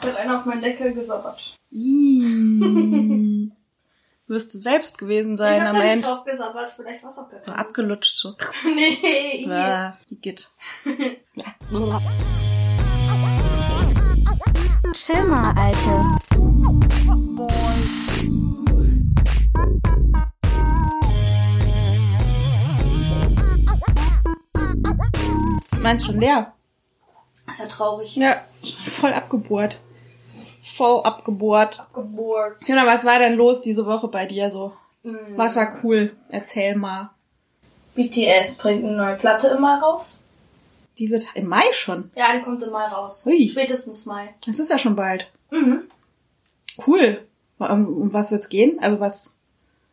[0.00, 1.56] Hat einer auf meinen Deckel gesabbert.
[1.70, 3.50] Ih.
[4.26, 6.06] Wirst du selbst gewesen sein ich hab am Ende.
[6.06, 8.34] drauf gesabbert, vielleicht war es auch gar So abgelutscht so.
[8.64, 9.44] Nee.
[9.46, 10.48] Ja, wie geht.
[14.94, 16.04] Chill mal, Alte.
[25.82, 26.54] Meinst schon leer?
[27.44, 28.16] Das ist ja traurig.
[28.16, 28.40] Ja,
[28.86, 29.78] voll abgebohrt.
[30.64, 31.86] Voll abgebohrt.
[31.94, 32.58] Gebohrt.
[32.64, 34.72] Genau, was war denn los diese Woche bei dir so?
[35.02, 35.36] Mm.
[35.36, 36.16] Was war cool?
[36.30, 37.10] Erzähl mal.
[37.94, 40.24] BTS bringt eine neue Platte im Mai raus.
[40.98, 42.10] Die wird im Mai schon.
[42.16, 43.24] Ja, die kommt im Mai raus.
[43.26, 43.48] Hui.
[43.48, 44.34] Spätestens Mai.
[44.46, 45.30] Das ist ja schon bald.
[45.50, 45.82] Mhm.
[46.86, 47.26] Cool.
[47.58, 48.78] Um, was wird's gehen?
[48.80, 49.34] Also was,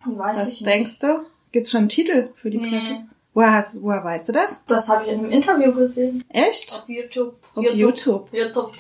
[0.05, 0.65] Weiß was ich nicht.
[0.65, 1.25] denkst du?
[1.51, 2.69] Gibt's schon einen Titel für die Nee.
[2.69, 3.03] Platte?
[3.33, 4.63] Woher, hast, woher weißt du das?
[4.65, 6.23] Das habe ich in einem Interview gesehen.
[6.29, 6.71] Echt?
[6.73, 7.35] Auf YouTube.
[7.55, 8.29] Auf YouTube.
[8.31, 8.73] YouTube.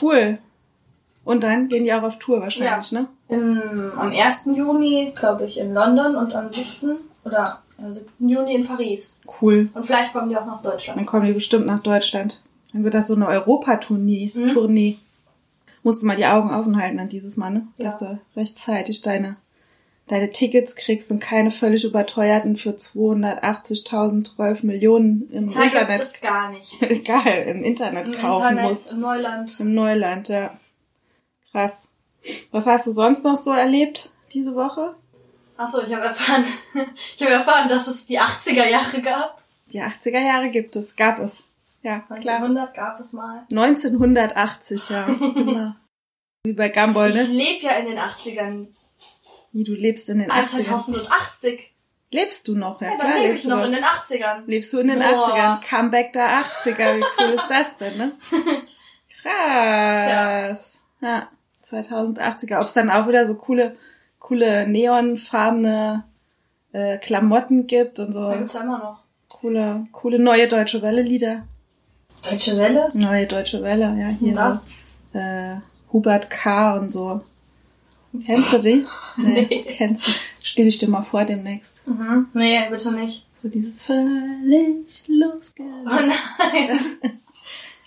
[0.00, 0.38] Cool.
[1.28, 3.06] Und dann gehen die auch auf Tour wahrscheinlich, ne?
[3.28, 4.46] Im, am 1.
[4.56, 6.96] Juni, glaube ich, in London und am 7.
[7.22, 8.06] oder am 7.
[8.26, 9.20] Juni in Paris.
[9.42, 9.68] Cool.
[9.74, 10.98] Und vielleicht kommen die auch nach Deutschland.
[10.98, 12.40] Dann kommen die bestimmt nach Deutschland.
[12.72, 14.32] Dann wird das so eine Europatournee.
[14.34, 14.48] Mhm.
[14.48, 14.96] Tournee.
[15.82, 17.68] Musst du mal die Augen offen halten an dieses Mal, ne?
[17.76, 17.90] Ja.
[17.90, 19.36] Dass du rechtzeitig deine,
[20.06, 26.00] deine Tickets kriegst und keine völlig überteuerten für 280.012 Millionen im Zeit Internet.
[26.04, 26.80] es gar nicht.
[26.90, 28.94] Egal, im Internet Im kaufen Internet, musst.
[28.94, 29.60] im Neuland.
[29.60, 30.50] Im Neuland, ja.
[31.52, 31.90] Krass.
[32.50, 34.96] Was hast du sonst noch so erlebt diese Woche?
[35.56, 36.44] Achso, ich habe erfahren,
[37.16, 39.42] ich habe erfahren, dass es die 80er Jahre gab.
[39.72, 41.54] Die 80er Jahre gibt es, gab es.
[41.82, 42.18] Ja, klar.
[42.18, 43.46] 1900 gab es mal.
[43.50, 45.04] 1980, ja.
[45.34, 45.72] genau.
[46.44, 47.22] Wie bei Gumball, Ich ne?
[47.24, 48.66] lebe ja in den 80ern.
[49.52, 50.62] Wie du lebst in den Ah, 80ern.
[50.64, 51.74] 2080.
[52.10, 53.66] Lebst du noch, ja, Ja, klar dann lebe lebst ich du noch noch.
[53.66, 54.42] in den 80ern.
[54.46, 55.28] Lebst du in den Boah.
[55.60, 55.60] 80ern.
[55.68, 58.12] Comeback der 80er, wie cool ist das denn, ne?
[59.22, 60.80] Krass.
[61.00, 61.28] Ja,
[61.70, 62.58] 2080er.
[62.60, 63.76] Ob es dann auch wieder so coole,
[64.18, 66.04] coole neonfarbene
[66.72, 69.02] äh, Klamotten gibt und so Da gibt's immer noch.
[69.28, 71.44] coole, coole neue Deutsche Welle-Lieder.
[72.30, 72.90] Deutsche Welle?
[72.94, 74.72] Neue Deutsche Welle, ja, Was hier das?
[75.12, 75.18] so.
[75.18, 75.56] Äh,
[75.92, 76.76] Hubert K.
[76.76, 77.22] und so.
[78.26, 78.86] Kennst du die?
[79.16, 79.62] Nee, Nee.
[79.68, 80.10] kennst du.
[80.40, 81.86] Spiele ich dir mal vor demnächst.
[81.88, 82.28] Mhm.
[82.34, 83.26] Nee, bitte nicht.
[83.42, 85.88] So dieses völlig Oh losgelöst
[86.38, 86.78] nein.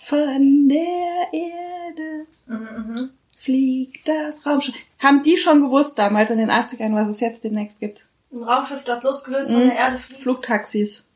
[0.04, 3.10] von der Erde Mhm, mhm.
[3.42, 4.74] Fliegt das Raumschiff.
[4.98, 8.06] Haben die schon gewusst damals in den 80ern, was es jetzt demnächst gibt?
[8.32, 9.54] Ein Raumschiff, das losgelöst Mhm.
[9.54, 10.22] von der Erde fliegt.
[10.22, 11.06] Flugtaxis.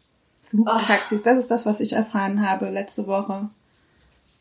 [0.50, 3.48] Flugtaxis, das ist das, was ich erfahren habe letzte Woche.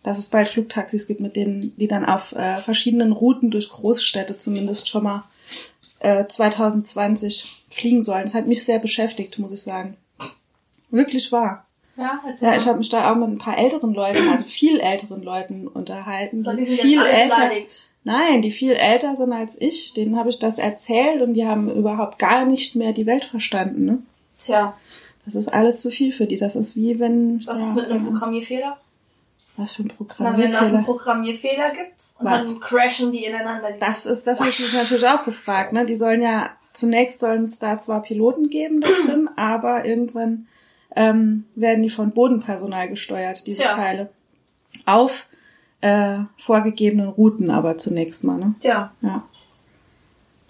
[0.04, 4.38] Dass es bald Flugtaxis gibt, mit denen, die dann auf äh, verschiedenen Routen durch Großstädte
[4.38, 5.24] zumindest schon mal
[6.00, 8.24] äh, 2020 fliegen sollen.
[8.24, 9.98] Das hat mich sehr beschäftigt, muss ich sagen.
[10.92, 11.66] Wirklich wahr.
[11.98, 15.24] Ja, Ja, ich habe mich da auch mit ein paar älteren Leuten, also viel älteren
[15.24, 17.88] Leuten unterhalten, So, die die sind viel jetzt alle älter, beleidigt.
[18.04, 19.94] nein, die viel älter sind als ich.
[19.94, 23.86] Denen habe ich das erzählt und die haben überhaupt gar nicht mehr die Welt verstanden.
[23.86, 23.98] Ne?
[24.38, 24.76] Tja,
[25.26, 26.38] Das ist alles zu viel für die.
[26.38, 28.78] Das ist wie wenn was ja, ist mit einem Programmierfehler?
[29.58, 30.84] was für ein Na, wenn es einen Programmierfehler.
[30.84, 32.50] Programmierfehler gibt und Was?
[32.50, 33.72] dann crashen die ineinander.
[33.72, 35.72] Die Das ist, das habe ich mich natürlich auch gefragt.
[35.72, 35.86] Ne?
[35.86, 40.48] Die sollen ja zunächst sollen es da zwar Piloten geben da drin, aber irgendwann
[40.96, 43.74] ähm, werden die von Bodenpersonal gesteuert, diese Tja.
[43.74, 44.10] Teile.
[44.86, 45.28] Auf
[45.82, 48.56] äh, vorgegebenen Routen aber zunächst mal, ne?
[48.62, 49.24] Tja, Ja,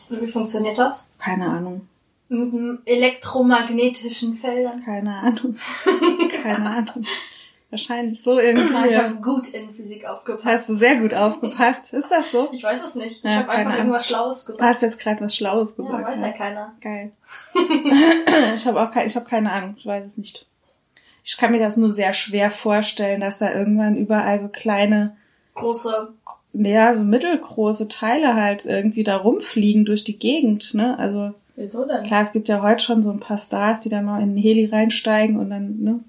[0.09, 1.11] und wie funktioniert das?
[1.17, 1.87] keine Ahnung.
[2.27, 4.83] Mit dem elektromagnetischen Feldern.
[4.83, 5.55] Keine Ahnung.
[6.43, 7.05] keine Ahnung.
[7.75, 8.73] Wahrscheinlich so irgendwie.
[8.87, 9.03] Ich ja.
[9.03, 10.45] habe gut in Physik aufgepasst.
[10.45, 11.93] Hast du sehr gut aufgepasst.
[11.93, 12.47] Ist das so?
[12.53, 13.17] Ich weiß es nicht.
[13.17, 13.77] Ich Ja, habe keine einfach Ahnung.
[13.87, 14.69] irgendwas Schlaues Du gesagt.
[14.69, 16.07] hast jetzt gerade was Schlaues Ja, gesagt.
[16.07, 16.73] weiß ja keiner.
[16.81, 17.11] Geil.
[18.55, 20.47] ich habe auch kein, ich habe keine Ahnung, ich weiß es nicht.
[21.23, 25.17] Ich kann mir das nur sehr schwer vorstellen, dass da irgendwann überall so kleine,
[25.55, 26.09] Große.
[26.53, 30.97] ja, so mittelgroße Teile halt irgendwie da rumfliegen durch die Gegend, ne?
[30.99, 32.03] Also Wieso denn?
[32.03, 34.41] klar, es gibt ja heute schon so ein paar Stars, die dann mal in den
[34.43, 35.99] Heli reinsteigen und dann, ne,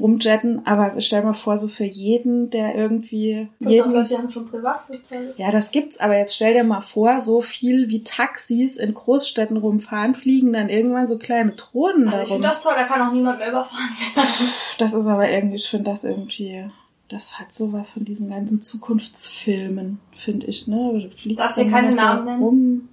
[0.00, 4.48] rumjetten, aber stell mal vor, so für jeden, der irgendwie Und jeden Leute, haben schon
[4.48, 5.34] Privatflugzeuge.
[5.36, 9.56] ja, das gibt's, aber jetzt stell dir mal vor, so viel wie Taxis in Großstädten
[9.58, 12.36] rumfahren, fliegen dann irgendwann so kleine Drohnen Also ich darum.
[12.36, 14.28] finde das toll, da kann auch niemand mehr überfahren werden.
[14.78, 16.64] Das ist aber irgendwie, ich finde das irgendwie,
[17.08, 20.92] das hat sowas von diesen ganzen Zukunftsfilmen, finde ich, ne?
[20.94, 22.42] Du fliegst Darfst du dann keine Namen nennen?
[22.42, 22.88] Rum.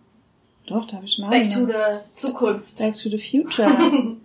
[0.68, 1.31] Doch, da habe ich Namen.
[1.31, 1.74] Back to the
[2.13, 2.75] Zukunft.
[2.78, 3.68] Back to the Future.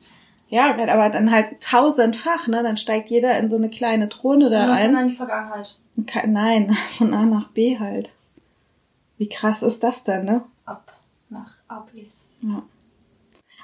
[0.49, 2.62] ja, aber dann halt tausendfach, ne?
[2.62, 5.02] Dann steigt jeder in so eine kleine Drohne da Und dann ein.
[5.05, 5.76] in die Vergangenheit.
[6.06, 8.14] Kann- Nein, von A nach B halt.
[9.19, 10.43] Wie krass ist das denn, ne?
[10.64, 10.93] Ab
[11.31, 11.88] nach AB.
[12.43, 12.62] Ja.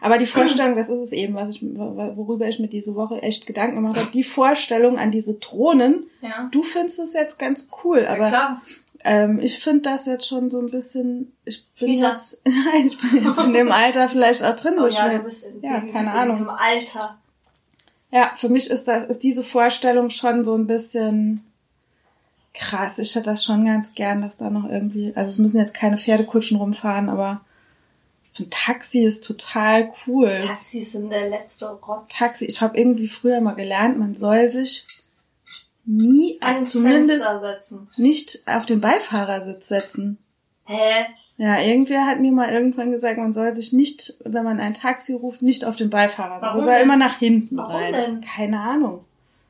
[0.02, 3.46] Aber die Vorstellung, das ist es eben, was ich, worüber ich mir diese Woche echt
[3.46, 4.10] Gedanken gemacht habe.
[4.12, 6.04] Die Vorstellung an diese Drohnen.
[6.22, 6.48] Ja.
[6.50, 8.62] Du findest es jetzt ganz cool, Ja, aber klar.
[9.04, 11.32] Ähm, ich finde das jetzt schon so ein bisschen.
[11.44, 12.10] Ich bin Fieser.
[12.10, 15.08] jetzt, nein, ich bin jetzt in dem Alter vielleicht auch drin, wo Oh ich ja,
[15.08, 16.36] du bist in, ja, in, keine in Ahnung.
[16.36, 17.18] diesem Alter.
[18.10, 21.44] Ja, für mich ist das, ist diese Vorstellung schon so ein bisschen
[22.54, 22.98] krass.
[22.98, 25.96] Ich hätte das schon ganz gern, dass da noch irgendwie, also es müssen jetzt keine
[25.96, 27.40] Pferdekutschen rumfahren, aber
[28.38, 30.38] ein Taxi ist total cool.
[30.44, 32.12] Taxis sind der letzte Rotz.
[32.16, 34.86] Taxi, ich habe irgendwie früher mal gelernt, man soll sich
[35.84, 37.88] nie, Ans zumindest Fenster setzen.
[37.96, 40.18] nicht auf den Beifahrersitz setzen.
[40.64, 41.06] Hä?
[41.36, 45.14] Ja, irgendwer hat mir mal irgendwann gesagt, man soll sich nicht, wenn man ein Taxi
[45.14, 46.42] ruft, nicht auf den Beifahrersitz.
[46.42, 46.82] Warum Man soll denn?
[46.84, 47.92] immer nach hinten Warum rein.
[47.94, 48.20] denn?
[48.20, 49.04] Keine Ahnung.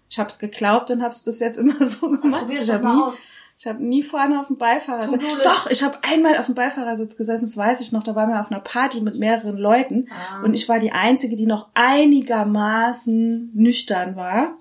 [0.09, 2.43] Ich habe es geglaubt und habe es bis jetzt immer so gemacht.
[2.43, 3.19] Probier's Ich mal nie, aus.
[3.59, 5.21] ich habe nie vorne auf dem Beifahrersitz.
[5.43, 8.05] Doch, ich habe einmal auf dem Beifahrersitz gesessen, das weiß ich noch.
[8.05, 10.45] Da waren wir auf einer Party mit mehreren Leuten Ah.
[10.45, 14.55] und ich war die einzige, die noch einigermaßen nüchtern war.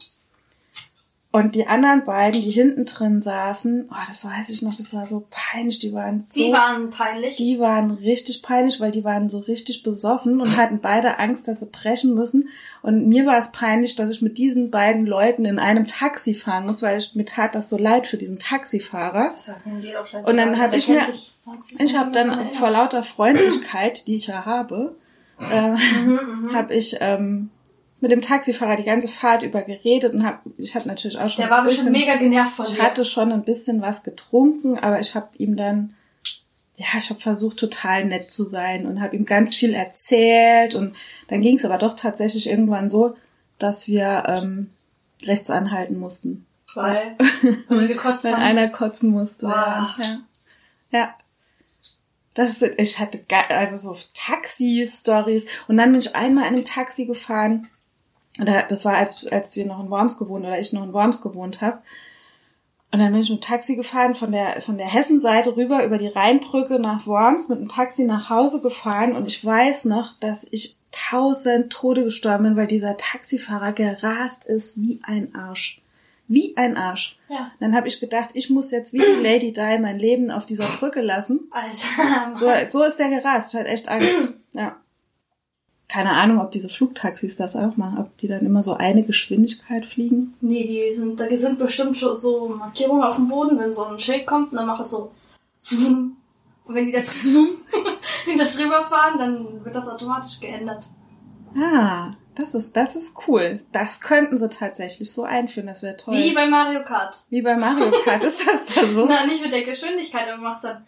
[1.31, 5.05] Und die anderen beiden, die hinten drin saßen, oh, das weiß ich noch, das war
[5.05, 7.35] so peinlich, die waren so Die waren peinlich.
[7.35, 11.59] die waren richtig peinlich, weil die waren so richtig besoffen und hatten beide Angst, dass
[11.59, 12.49] sie brechen müssen.
[12.81, 16.65] Und mir war es peinlich, dass ich mit diesen beiden Leuten in einem Taxi fahren
[16.65, 19.29] muss, weil ich, mir tat das so leid für diesen Taxifahrer.
[19.31, 20.23] Das scheißegal.
[20.31, 21.01] Und dann hab der ich mir-
[21.77, 24.95] Ich habe dann vor lauter Freundlichkeit, die ich ja habe,
[25.51, 27.49] äh, Mhm, habe ich ähm,
[28.01, 31.43] mit dem Taxifahrer die ganze Fahrt über geredet und habe, ich hatte natürlich auch schon
[31.43, 32.83] Der war ein bestimmt bisschen, mega genervt von ich dir.
[32.83, 35.93] hatte schon ein bisschen was getrunken, aber ich habe ihm dann,
[36.75, 40.75] ja, ich habe versucht, total nett zu sein und habe ihm ganz viel erzählt.
[40.75, 40.95] Und
[41.27, 43.17] dann ging es aber doch tatsächlich irgendwann so,
[43.57, 44.69] dass wir ähm,
[45.23, 46.45] rechts anhalten mussten.
[46.75, 47.17] Weil,
[47.87, 48.41] gekotzt Wenn haben.
[48.43, 49.47] einer kotzen musste.
[49.47, 49.95] Boah.
[49.97, 50.03] Ja.
[50.03, 50.19] ja.
[50.91, 51.15] ja.
[52.33, 53.19] Das ist, ich hatte
[53.49, 55.45] also so Taxi-Stories.
[55.67, 57.67] Und dann bin ich einmal in einem Taxi gefahren.
[58.45, 61.21] Da- Das war, als, als wir noch in Worms gewohnt oder ich noch in Worms
[61.21, 61.79] gewohnt habe.
[62.91, 65.97] Und dann bin ich mit dem Taxi gefahren, von der, von der Hessenseite rüber über
[65.99, 69.15] die Rheinbrücke nach Worms, mit dem Taxi nach Hause gefahren.
[69.15, 74.81] Und ich weiß noch, dass ich tausend Tode gestorben bin, weil dieser Taxifahrer gerast ist
[74.81, 75.81] wie ein Arsch.
[76.27, 77.19] Wie ein Arsch.
[77.29, 77.51] Ja.
[77.59, 80.65] Dann habe ich gedacht, ich muss jetzt wie die Lady Di mein Leben auf dieser
[80.65, 81.41] Brücke lassen.
[81.51, 82.29] Alter.
[82.31, 83.53] So, so ist der gerast.
[83.53, 84.33] Ich hatte echt Angst.
[84.53, 84.77] Ja.
[85.89, 89.85] Keine Ahnung, ob diese Flugtaxis das auch machen, ob die dann immer so eine Geschwindigkeit
[89.85, 90.35] fliegen.
[90.39, 93.97] Nee, die sind, da sind bestimmt schon so Markierungen auf dem Boden, wenn so ein
[93.97, 95.11] Schild kommt und dann macht es so
[95.57, 96.17] zoom.
[96.65, 96.99] Und wenn die da
[98.25, 100.83] hinter drüber fahren, dann wird das automatisch geändert.
[101.57, 103.61] Ah, das ist, das ist cool.
[103.71, 106.15] Das könnten sie tatsächlich so einführen, das wäre toll.
[106.15, 107.23] Wie bei Mario Kart.
[107.29, 109.05] Wie bei Mario Kart ist das da so?
[109.09, 110.85] Na, nicht mit der Geschwindigkeit, aber machst dann.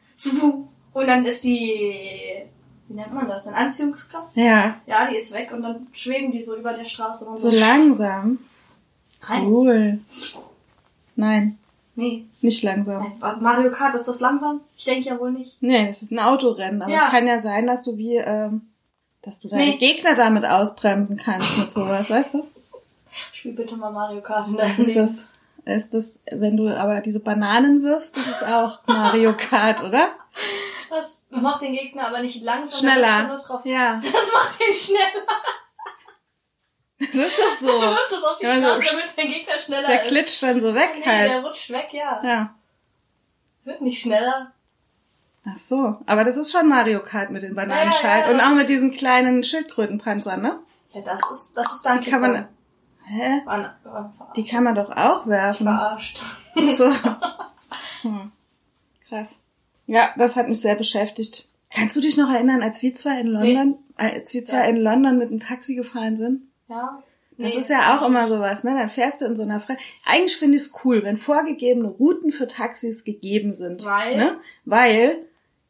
[0.93, 2.45] Und dann ist die,
[2.91, 4.35] wie nennt man das denn, Anziehungskraft?
[4.35, 7.37] Ja, Ja, die ist weg und dann schweben die so über der Straße rum.
[7.37, 8.39] so langsam.
[9.23, 9.45] Rein.
[9.47, 9.99] Cool.
[11.15, 11.57] Nein,
[11.95, 12.25] Nee.
[12.41, 13.13] nicht langsam.
[13.19, 14.61] Nein, Mario Kart, ist das langsam?
[14.75, 15.61] Ich denke ja wohl nicht.
[15.61, 17.05] Nee, das ist ein Autorennen, aber Ja.
[17.05, 18.61] es kann ja sein, dass du wie, ähm,
[19.21, 19.77] dass du deine Nee.
[19.77, 22.47] Gegner damit ausbremsen kannst mit sowas, weißt du?
[23.31, 25.29] Spiel bitte mal Mario Kart in Das ist das,
[25.65, 30.07] ist das, wenn du aber diese Bananen wirfst, das ist auch Mario Kart, oder?
[30.91, 32.81] Das macht den Gegner aber nicht langsam.
[32.81, 33.27] der Schneller.
[33.29, 33.65] nur drauf.
[33.65, 35.25] Ja, Das macht den schneller.
[36.99, 37.81] das ist doch Du so.
[37.81, 40.07] wirfst das auf die Ja, so Straße, damit dein Gegner schneller Der ist.
[40.09, 41.31] klitscht dann so weg Nee, halt.
[41.31, 42.21] der rutscht weg, ja.
[42.23, 42.55] Ja.
[43.63, 44.51] Wird nicht schneller.
[45.45, 48.55] Ach so, aber das ist schon Mario Kart mit den Bananenschalen Ja, ja, und auch
[48.55, 50.59] mit diesen kleinen Schildkrötenpanzern, ne?
[50.93, 52.47] Ja, das ist, das ist dann Die kann man,
[53.05, 53.41] hä?
[53.45, 54.33] War, war.
[54.35, 55.65] Die kann man doch auch werfen.
[55.65, 56.21] verarscht.
[56.75, 56.91] So.
[58.03, 58.31] Hm.
[59.07, 59.43] Krass.
[59.87, 61.47] Ja, das hat mich sehr beschäftigt.
[61.73, 64.65] Kannst du dich noch erinnern, als wir zwei in London, als wir zwei Ja.
[64.65, 66.41] in London mit dem Taxi gefahren sind?
[66.67, 67.01] Ja.
[67.37, 68.75] Das Nee, ist ja auch immer sowas, ne?
[68.75, 72.31] Dann fährst du in so einer Fre Eigentlich finde ich es cool, wenn vorgegebene Routen
[72.31, 73.83] für Taxis gegeben sind.
[73.85, 74.17] Weil?
[74.17, 74.35] Ne?
[74.65, 75.17] Weil,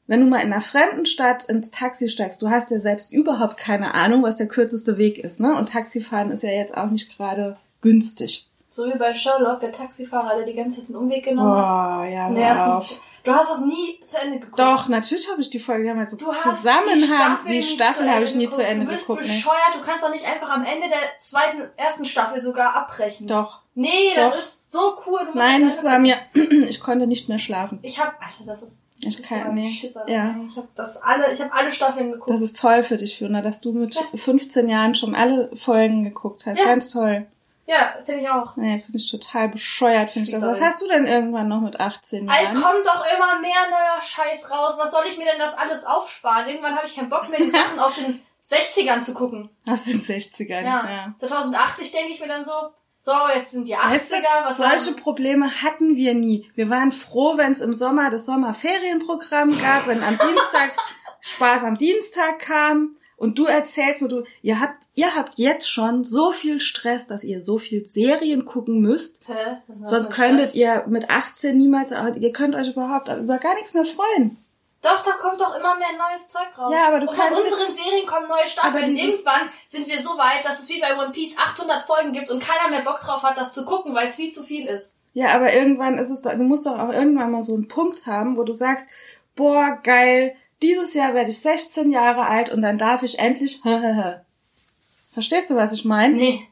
[0.07, 3.57] wenn du mal in einer fremden Stadt ins Taxi steigst, du hast ja selbst überhaupt
[3.57, 5.55] keine Ahnung, was der kürzeste Weg ist, ne?
[5.55, 8.49] Und Taxifahren ist ja jetzt auch nicht gerade günstig.
[8.67, 11.69] So wie bei Sherlock, der Taxifahrer, der die ganze Zeit den Umweg genommen hat.
[11.69, 13.01] Boah, ja, der auf.
[13.23, 14.59] Du hast das nie zu Ende geguckt.
[14.59, 17.37] Doch, natürlich habe ich die Folge, haben wir so Du hast Zusammenhang.
[17.47, 19.27] die Die Staffel, habe ich nie zu Ende Du bist geguckt, ne?
[19.27, 23.27] bescheuert, du kannst doch nicht einfach am Ende der zweiten, ersten Staffel sogar abbrechen.
[23.27, 23.59] Doch.
[23.73, 24.37] Nee, das Doch.
[24.39, 25.19] ist so cool.
[25.19, 27.79] Du musst Nein, das es war mir, ich konnte nicht mehr schlafen.
[27.83, 29.69] Ich hab, Alter, das ist, Ich kann- nee.
[29.69, 30.03] Schisser.
[30.09, 30.35] Ja.
[30.45, 32.29] Ich hab das alle, ich habe alle Staffeln geguckt.
[32.29, 36.45] Das ist toll für dich, Fiona, dass du mit 15 Jahren schon alle Folgen geguckt
[36.45, 36.57] hast.
[36.59, 36.65] Ja.
[36.65, 37.27] Ganz toll.
[37.71, 38.55] Ja, finde ich auch.
[38.57, 40.41] Nee, finde ich total bescheuert, finde ich das.
[40.43, 42.61] Was hast du denn irgendwann noch mit 18 Ah, Es Jahren?
[42.63, 44.73] kommt doch immer mehr neuer Scheiß raus.
[44.77, 46.47] Was soll ich mir denn das alles aufsparen?
[46.49, 49.47] Irgendwann habe ich keinen Bock mehr, die Sachen aus den 60ern zu gucken.
[49.67, 50.61] Aus den 60ern.
[50.63, 50.89] Ja.
[50.89, 51.13] ja.
[51.17, 52.51] 2080 denke ich mir dann so,
[52.99, 56.51] so, jetzt sind die 80er, Weißt du, solche haben- Probleme hatten wir nie.
[56.55, 60.71] Wir waren froh, wenn es im Sommer das Sommerferienprogramm gab, wenn am Dienstag
[61.21, 66.03] Spaß am Dienstag kam und du erzählst mir, du, ihr habt, ihr habt jetzt schon
[66.03, 69.27] so viel Stress, dass ihr so viel Serien gucken müsst.
[69.27, 69.57] Hä?
[69.69, 70.55] Sonst könntet Stress?
[70.55, 74.37] ihr mit 18 niemals, ihr könnt euch überhaupt über gar nichts mehr freuen.
[74.81, 76.73] Doch, da kommt doch immer mehr neues Zeug raus.
[76.75, 78.95] Ja, aber du Und von kannst- unseren Serien kommen neue Aber Staffeln.
[78.97, 82.41] Irgendwann sind wir so weit, dass es wie bei One Piece 800 Folgen gibt und
[82.43, 84.97] keiner mehr Bock drauf hat, das zu gucken, weil es viel zu viel ist.
[85.13, 88.07] Ja, aber irgendwann ist es doch, du musst doch auch irgendwann mal so einen Punkt
[88.07, 88.87] haben, wo du sagst,
[89.35, 93.61] boah, geil, dieses Jahr werde ich 16 Jahre alt und dann darf ich endlich,
[95.11, 96.15] Verstehst du, was ich meine?
[96.15, 96.47] Nee,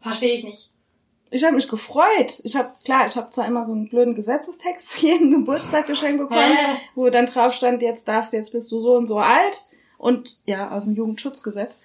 [0.00, 0.70] verstehe ich nicht.
[1.30, 2.40] Ich habe mich gefreut.
[2.42, 6.18] Ich habe klar, ich habe zwar immer so einen blöden Gesetzestext zu jedem Geburtstag geschenkt
[6.18, 6.76] bekommen, Hä?
[6.94, 9.66] wo dann drauf stand, jetzt darfst du, jetzt bist du so und so alt
[9.98, 11.80] und ja, aus dem Jugendschutzgesetz.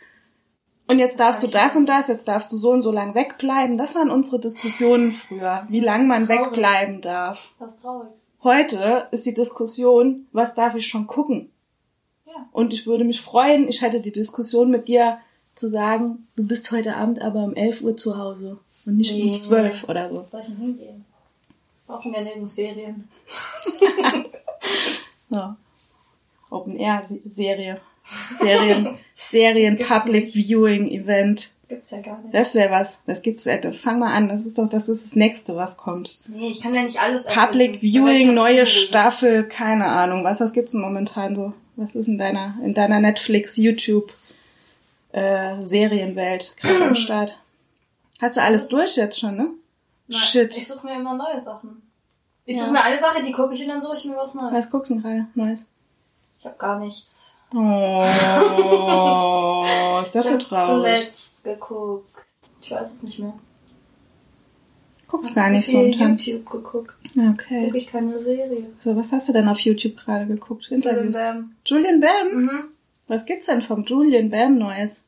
[0.87, 3.77] Und jetzt darfst du das und das, jetzt darfst du so und so lang wegbleiben.
[3.77, 6.45] Das waren unsere Diskussionen früher, wie lang man traurig.
[6.45, 7.55] wegbleiben darf.
[7.59, 8.09] Das ist traurig.
[8.43, 11.52] Heute ist die Diskussion, was darf ich schon gucken?
[12.33, 12.47] Ja.
[12.51, 15.17] Und ich würde mich freuen, ich hätte die Diskussion mit dir
[15.55, 19.29] zu sagen, du bist heute Abend aber um 11 Uhr zu Hause und nicht Nee.
[19.29, 20.25] um 12 oder so.
[20.31, 21.05] Soll ich denn hingehen?
[21.85, 23.07] Brauchen wir neben Serien.
[25.29, 25.55] Ja.
[26.49, 27.79] Open Air Se- Serie.
[28.39, 30.35] Serien, Serien Public nicht.
[30.35, 31.49] Viewing Event.
[31.69, 32.33] Gibt's ja gar nicht.
[32.33, 33.03] Das wäre was.
[33.05, 33.45] Das gibt's.
[33.47, 34.29] äh, Fang mal an.
[34.29, 36.19] Das ist doch, das ist das nächste, was kommt.
[36.27, 38.65] Nee, ich kann ja nicht alles Public ich Viewing, neue.
[38.67, 40.23] Staffel, keine Ahnung.
[40.23, 41.53] Was, was gibt's denn momentan so?
[41.75, 44.11] Was ist in deiner, in deiner Netflix, YouTube,
[45.11, 47.37] äh, Serienwelt gerade am Start?
[48.21, 49.49] Hast du alles durch jetzt schon, ne?
[50.07, 50.55] Nein, Shit.
[50.57, 51.81] Ich suche mir immer neue Sachen.
[52.45, 52.63] Ich Ja.
[52.63, 54.53] suche mir eine Sache, die gucke ich und dann suche ich mir was Neues.
[54.53, 55.25] Was guckst du gerade?
[55.33, 55.69] Neues.
[56.39, 57.31] Ich habe gar nichts.
[57.55, 58.03] Oh,
[60.01, 60.99] ist das ich so hab traurig.
[60.99, 62.05] zuletzt geguckt.
[62.61, 63.33] Ich weiß es nicht mehr.
[65.13, 66.17] Guckst gar so nichts viel momentan.
[66.17, 66.93] YouTube geguckt.
[67.15, 67.65] Okay.
[67.65, 68.65] Gucke ich keine Serie.
[68.79, 70.71] So, was hast du denn auf YouTube gerade geguckt?
[70.71, 71.13] Interviews.
[71.13, 71.51] Bam.
[71.65, 72.41] Julian Bam?
[72.43, 72.63] Mhm.
[73.07, 75.03] Was gibt's denn vom Julian Bam Neues?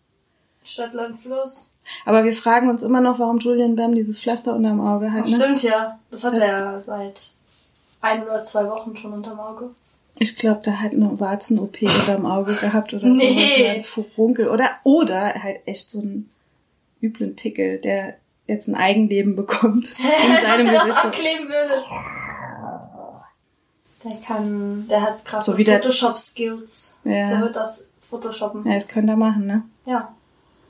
[0.63, 1.71] Stadt, Land, Fluss.
[2.05, 5.35] Aber wir fragen uns immer noch, warum Julian Bam dieses Pflaster unterm Auge hat, ne?
[5.35, 5.99] Stimmt ja.
[6.11, 7.33] Das hat Das- er seit
[8.01, 9.71] ein oder zwei Wochen schon unterm Auge.
[10.19, 13.57] Ich glaube, der hat eine Warzen-OP unterm Auge gehabt oder Nee.
[13.57, 13.65] so.
[13.65, 14.47] Ein Furunkel.
[14.49, 16.29] Oder, oder halt echt so einen
[17.01, 18.15] üblen Pickel, der
[18.47, 19.95] jetzt ein Eigenleben bekommt.
[19.99, 21.05] In seinem Gesicht.
[21.05, 21.73] abkleben würde.
[24.03, 26.99] Der kann, der hat krasse So Photoshop-Skills.
[27.03, 27.29] Ja.
[27.29, 28.65] Der wird das Photoshoppen.
[28.65, 29.63] Ja, das könnte er machen, ne?
[29.85, 30.13] Ja.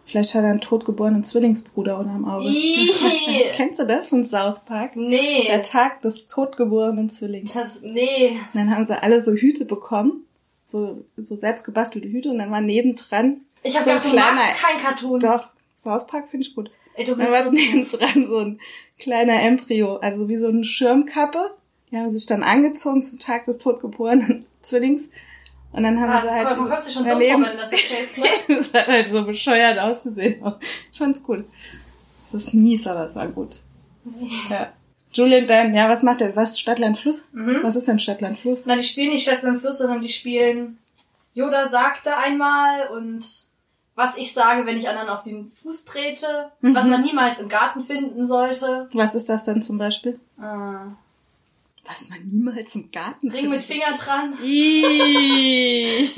[0.06, 2.48] Vielleicht hat er einen totgeborenen Zwillingsbruder unterm Auge.
[3.56, 4.96] Kennst du das von South Park?
[4.96, 5.46] Nee.
[5.48, 7.54] Der Tag des totgeborenen Zwillings.
[7.54, 8.38] Das, nee.
[8.54, 10.24] Und dann haben sie alle so Hüte bekommen,
[10.64, 14.36] so, so selbst gebastelte Hüte und dann war nebendran Ich hab so gedacht, du kleiner,
[14.36, 15.20] magst kein Cartoon.
[15.20, 16.70] doch, South Park finde ich gut.
[16.96, 18.60] Ey, du bist war so nebendran so ein
[18.98, 21.56] kleiner Embryo, also wie so eine Schirmkappe.
[21.92, 25.10] Die haben sich dann angezogen zum Tag des totgeborenen Zwillings.
[25.72, 27.64] Und dann haben Ah, sie halt man kommt sich schon dumm daneben- vor, wenn du
[27.64, 28.56] das erzählst, ne?
[28.56, 30.42] das hat halt so bescheuert ausgesehen.
[30.92, 31.44] Ich fand's cool.
[32.26, 33.58] Es ist mies, aber es war gut.
[34.50, 34.72] Ja.
[35.12, 36.36] Julian Bam, ja, was macht er?
[36.36, 36.60] Was?
[36.60, 37.28] Stadtland Fluss?
[37.34, 37.60] Mhm.
[37.62, 38.66] Was ist denn Stadtland Fluss?
[38.66, 40.78] Na, die spielen nicht Stadt und Fluss, sondern die spielen
[41.34, 43.26] Yoda sagte einmal und
[43.96, 46.76] was ich sage, wenn ich anderen auf den Fuß trete, Mhm.
[46.76, 48.88] was man niemals im Garten finden sollte.
[48.94, 50.20] Was ist das denn zum Beispiel?
[50.38, 50.42] Äh,
[51.88, 54.34] Was man niemals im Garten Ring mit Finger dran.
[54.36, 56.18] findet.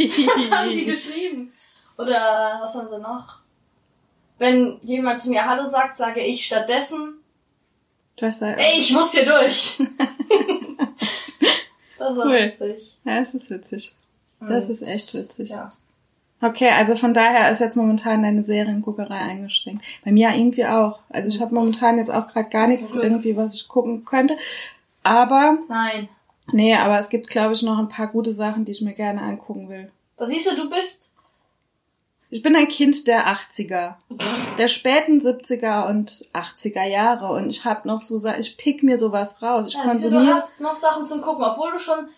[0.51, 1.51] haben die geschrieben.
[1.98, 3.39] Oder was haben sie noch?
[4.39, 7.15] Wenn jemand zu mir Hallo sagt, sage ich stattdessen,
[8.19, 8.51] Was da?
[8.53, 9.77] ey, ich muss hier durch.
[12.00, 12.34] das war Cool.
[12.34, 12.98] witzig.
[13.03, 13.93] Ja, es ist witzig.
[14.39, 15.50] Das Und, ist echt witzig.
[15.50, 15.69] Ja.
[16.39, 19.84] Okay, also von daher ist jetzt momentan deine Serienguckerei eingeschränkt.
[20.06, 21.00] Bei mir irgendwie auch.
[21.10, 24.38] Also ich habe momentan jetzt auch gerade gar nichts irgendwie, was ich gucken könnte.
[25.01, 26.10] Aber, Nein.
[26.51, 29.22] nee, aber es gibt, glaube ich, noch ein paar gute Sachen, die ich mir gerne
[29.22, 29.91] angucken will.
[30.17, 31.15] Da siehst du, du bist
[32.29, 33.96] Ich bin ein Kind der 80er,
[34.60, 39.41] der späten 70er und 80er Jahre und ich habe noch so, ich pick mir sowas
[39.41, 39.67] raus.
[39.67, 42.10] Ich Ja, siehst du, du konsumiere hast noch Sachen zum Gucken, obwohl du schon.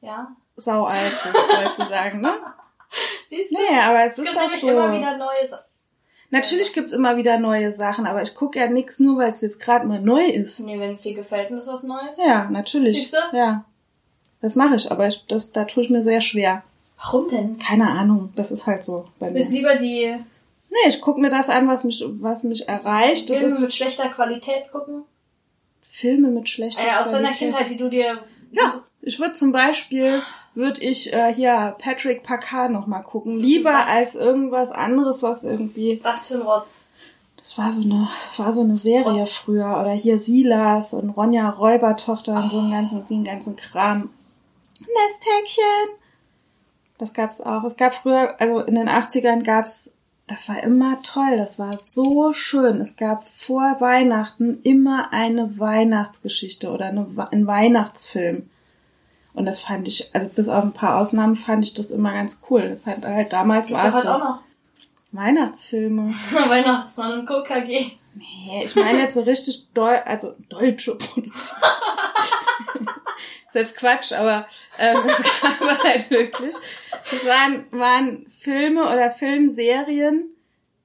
[0.00, 0.36] Ja.
[0.54, 2.34] sau alt bist, wolltest du sagen, ne?
[3.34, 3.56] Siehst du?
[3.56, 4.68] Nee, aber es es ist gibt doch so.
[4.68, 5.50] immer wieder Neues.
[6.30, 9.60] Natürlich gibt's immer wieder neue Sachen, aber ich gucke ja nix nur, weil es jetzt
[9.60, 10.60] gerade mal neu ist.
[10.60, 12.16] Nee, wenn es dir gefällt, dann ist was Neues.
[12.26, 12.96] Ja, natürlich.
[12.98, 13.18] Siehste?
[13.32, 13.64] Ja.
[14.40, 16.62] Das mache ich, aber ich, das, da tue ich mir sehr schwer.
[17.02, 17.58] Warum denn?
[17.58, 19.38] Keine Ahnung, das ist halt so bei Du mir.
[19.38, 20.16] bist lieber die
[20.70, 23.28] Nee, ich gucke mir das an, was mich, was mich erreicht.
[23.28, 25.04] Filme ist mit schlechter Qualität gucken.
[25.88, 27.38] Filme mit schlechter Äh, aus deiner Qualität.
[27.38, 28.18] Kindheit, die du dir.
[28.50, 30.20] Ja, ich würde zum Beispiel
[30.54, 33.32] würde ich äh, hier Patrick Packard noch mal gucken.
[33.32, 33.88] Lieber das?
[33.88, 36.00] als irgendwas anderes, was irgendwie.
[36.02, 36.86] Was für ein Rotz.
[37.36, 39.34] Das war so eine, war so eine Serie Rotz.
[39.34, 39.78] früher.
[39.80, 44.10] Oder hier Silas und Ronja Räubertochter und so einen ganzen, den ganzen Kram.
[44.80, 45.98] Nesthäkchen.
[46.98, 47.64] Das gab's auch.
[47.64, 49.92] Es gab früher, also in den 80ern gab's,
[50.26, 52.80] das war immer toll, das war so schön.
[52.80, 58.48] Es gab vor Weihnachten immer eine Weihnachtsgeschichte oder eine, ein Weihnachtsfilm.
[59.34, 62.42] Und das fand ich, also bis auf ein paar Ausnahmen fand ich das immer ganz
[62.48, 62.68] cool.
[62.68, 64.10] Das hat halt damals war Das es so.
[64.10, 64.38] auch noch.
[65.12, 66.08] Weihnachtsfilme.
[66.48, 67.90] Weihnachtsmann und KG.
[68.14, 71.58] Nee, ich meine jetzt so richtig deu also deutsche Produktion.
[73.48, 74.46] ist jetzt Quatsch, aber
[74.78, 76.54] ähm, es gab halt wirklich.
[77.12, 80.33] Es waren, waren Filme oder Filmserien,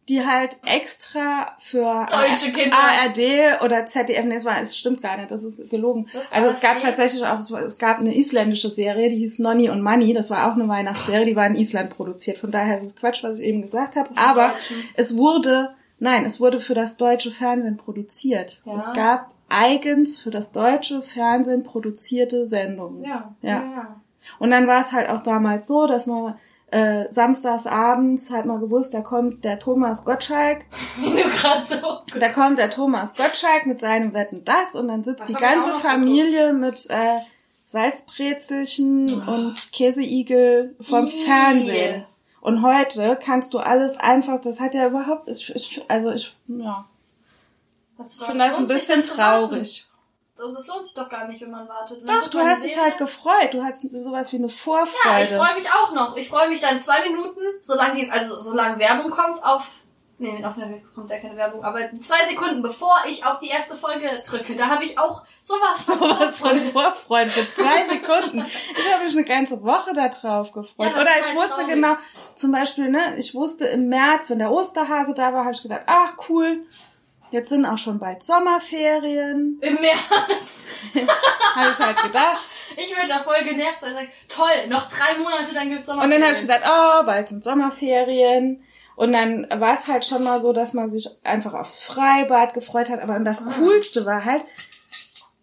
[0.10, 2.76] die halt extra für Deutsche Kinder.
[2.76, 6.08] ARD oder ZDF, nee, es war, es stimmt gar nicht, das ist gelogen.
[6.14, 9.84] Was Also es gab tatsächlich auch, es, gab eine isländische Serie, die hieß Nonny und
[9.84, 12.96] Money, das war auch eine Weihnachtsserie, die war in Island produziert, von daher ist es
[12.96, 14.54] Quatsch, was ich eben gesagt habe, aber
[14.96, 18.62] es wurde, nein, es wurde für das deutsche Fernsehen produziert.
[18.66, 18.76] Ja.
[18.78, 23.04] Es gab eigens für das deutsche Fernsehen produzierte Sendungen.
[23.04, 23.36] Ja.
[23.42, 23.50] Ja.
[23.50, 24.02] ja.
[24.40, 26.36] Und dann war es halt auch damals so, dass man
[26.72, 30.66] äh, samstags abends halt mal gewusst, da kommt der Thomas Gottschalk,
[30.98, 32.00] Wie du gerade so.
[32.20, 35.74] da kommt der Thomas Gottschalk mit seinem Wetten das und dann sitzt Was die ganze
[35.74, 37.20] Familie mit äh,
[37.66, 41.24] Salzbrezelchen und Käseigel vom Ih.
[41.26, 42.06] Fernsehen.
[42.42, 46.86] Und heute kannst du alles einfach, das hat ja überhaupt, ich, ich, also ich, ja,
[47.98, 49.89] Was, ich finde das ein bisschen traurig.
[50.42, 52.08] Und das lohnt sich doch gar nicht, wenn man wartet.
[52.08, 53.54] Doch, du hast dich halt gefreut.
[53.54, 55.38] Du hattest sowas wie eine Ja, ich Vorfreude.
[55.38, 56.16] freue mich auch noch.
[56.18, 59.72] Ich freue mich dann zwei Minuten, solange die, also solange Werbung kommt auf.
[60.22, 63.78] Nee, auf Netflix kommt ja keine Werbung, aber zwei Sekunden bevor ich auf die erste
[63.78, 66.72] Folge drücke, da habe ich auch sowas von sowas von Vorfreude.
[66.72, 68.46] Vorfreude für zwei Sekunden.
[68.78, 70.92] Ich habe mich eine ganze Woche da drauf gefreut.
[70.94, 71.68] Ja, Oder ich halt wusste traurig.
[71.70, 71.96] genau,
[72.36, 75.84] zum Beispiel, ne, ich wusste im März, wenn der Osterhase da war, habe ich gedacht,
[75.86, 76.66] ach cool,
[77.32, 79.60] jetzt sind auch schon bald Sommerferien.
[79.62, 80.68] Im März.
[81.56, 82.50] Habe ich halt gedacht.
[82.78, 83.94] Ich würde da voll genervt sein.
[83.94, 86.04] Sag, toll, noch drei Monate, dann gibt's Sommer.
[86.04, 88.64] Und dann habe ich gedacht, oh, bald sind Sommerferien.
[88.96, 92.90] Und dann war es halt schon mal so, dass man sich einfach aufs Freibad gefreut
[92.90, 93.02] hat.
[93.02, 94.44] Aber das Coolste war halt,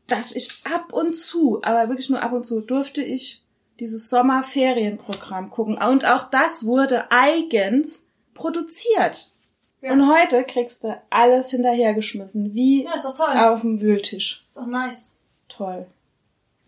[0.07, 3.45] dass ich ab und zu, aber wirklich nur ab und zu, durfte ich
[3.81, 5.79] dieses Sommerferienprogramm gucken.
[5.79, 9.29] Und auch das wurde eigens produziert.
[9.83, 9.93] Ja.
[9.93, 14.45] Und heute kriegst du alles hinterhergeschmissen, wie Ja, auf dem Wühltisch.
[14.47, 15.19] Ist doch nice.
[15.49, 15.87] Toll.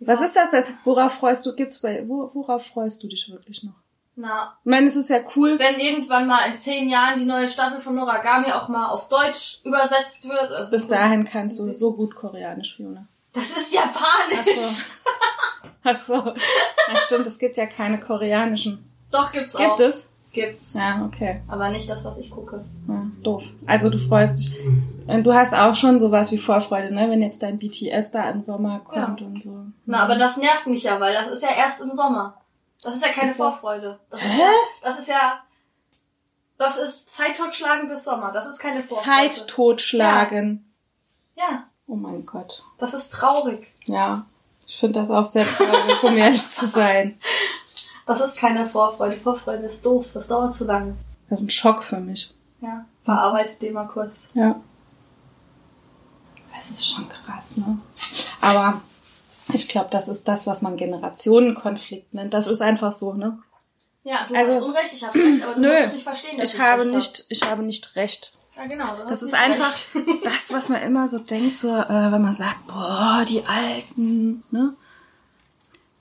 [0.00, 0.64] Was ist das denn?
[0.84, 3.74] Worauf freust du, gibt's bei, wo, worauf freust du dich wirklich noch?
[4.14, 7.48] Na, Ich meine, es ist ja cool, wenn irgendwann mal in zehn Jahren die neue
[7.48, 10.50] Staffel von Noragami auch mal auf Deutsch übersetzt wird.
[10.52, 13.06] Also Bis dahin kannst du so gut Koreanisch, Fiona.
[13.32, 14.86] Das ist Japanisch.
[15.84, 16.14] Ach so.
[16.16, 16.92] Ach so.
[16.92, 18.84] Ja, stimmt, es gibt ja keine koreanischen.
[19.10, 19.60] Doch, gibt's auch.
[19.76, 20.10] Gibt es?
[20.32, 20.74] Gibt's.
[20.74, 21.40] Ja, okay.
[21.48, 22.64] Aber nicht das, was ich gucke.
[22.86, 23.42] Ja, doof.
[23.66, 24.56] Also du freust dich.
[25.06, 27.08] Und Du hast auch schon sowas wie Vorfreude, ne?
[27.10, 29.26] Wenn jetzt dein BTS da im Sommer kommt Ja.
[29.26, 29.64] und so.
[29.86, 32.40] Na, aber das nervt mich ja, weil das ist ja erst im Sommer.
[32.82, 33.36] Das ist ja keine Ist.
[33.38, 33.98] Vorfreude.
[34.10, 34.38] Das ist, Hä?
[34.40, 34.50] ja,
[34.82, 35.40] das ist ja.
[36.58, 38.32] Das ist Zeit totschlagen bis Sommer.
[38.32, 39.30] Das ist keine Vorfreude.
[39.30, 40.72] Zeit totschlagen.
[41.36, 42.62] Ja, Oh mein Gott.
[42.78, 43.72] das ist traurig.
[43.86, 44.26] Ja.
[44.66, 47.18] Ich finde das auch sehr traurig, um ehrlich zu sein.
[48.08, 49.16] Das ist keine Vorfreude.
[49.16, 50.06] Vorfreude ist doof.
[50.14, 50.96] Das dauert zu lange.
[51.30, 52.34] Das ist ein Schock für mich.
[52.60, 52.84] Ja.
[53.04, 54.30] Verarbeitet den mal kurz.
[54.34, 54.60] Ja.
[56.58, 57.78] Es ist schon krass, ne?
[58.40, 58.80] Aber
[59.52, 62.34] ich glaube, das ist das, was man Generationenkonflikt nennt.
[62.34, 63.38] Das ist einfach so, ne?
[64.02, 66.38] Ja, du Also- hast Unrecht, ich habe recht, aber du Nö, musst es nicht verstehen.
[66.38, 68.32] dass ich habe recht nicht, ich habe nicht recht.
[68.56, 68.86] Ja, genau.
[69.08, 70.08] Das ist einfach recht.
[70.24, 74.74] das, was man immer so denkt, so, äh, wenn man sagt, boah, die Alten, ne?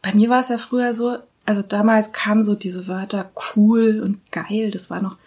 [0.02, 1.18] Bei mir war es ja früher so,
[1.48, 5.18] also damals kamen so diese Wörter cool und geil, das war noch,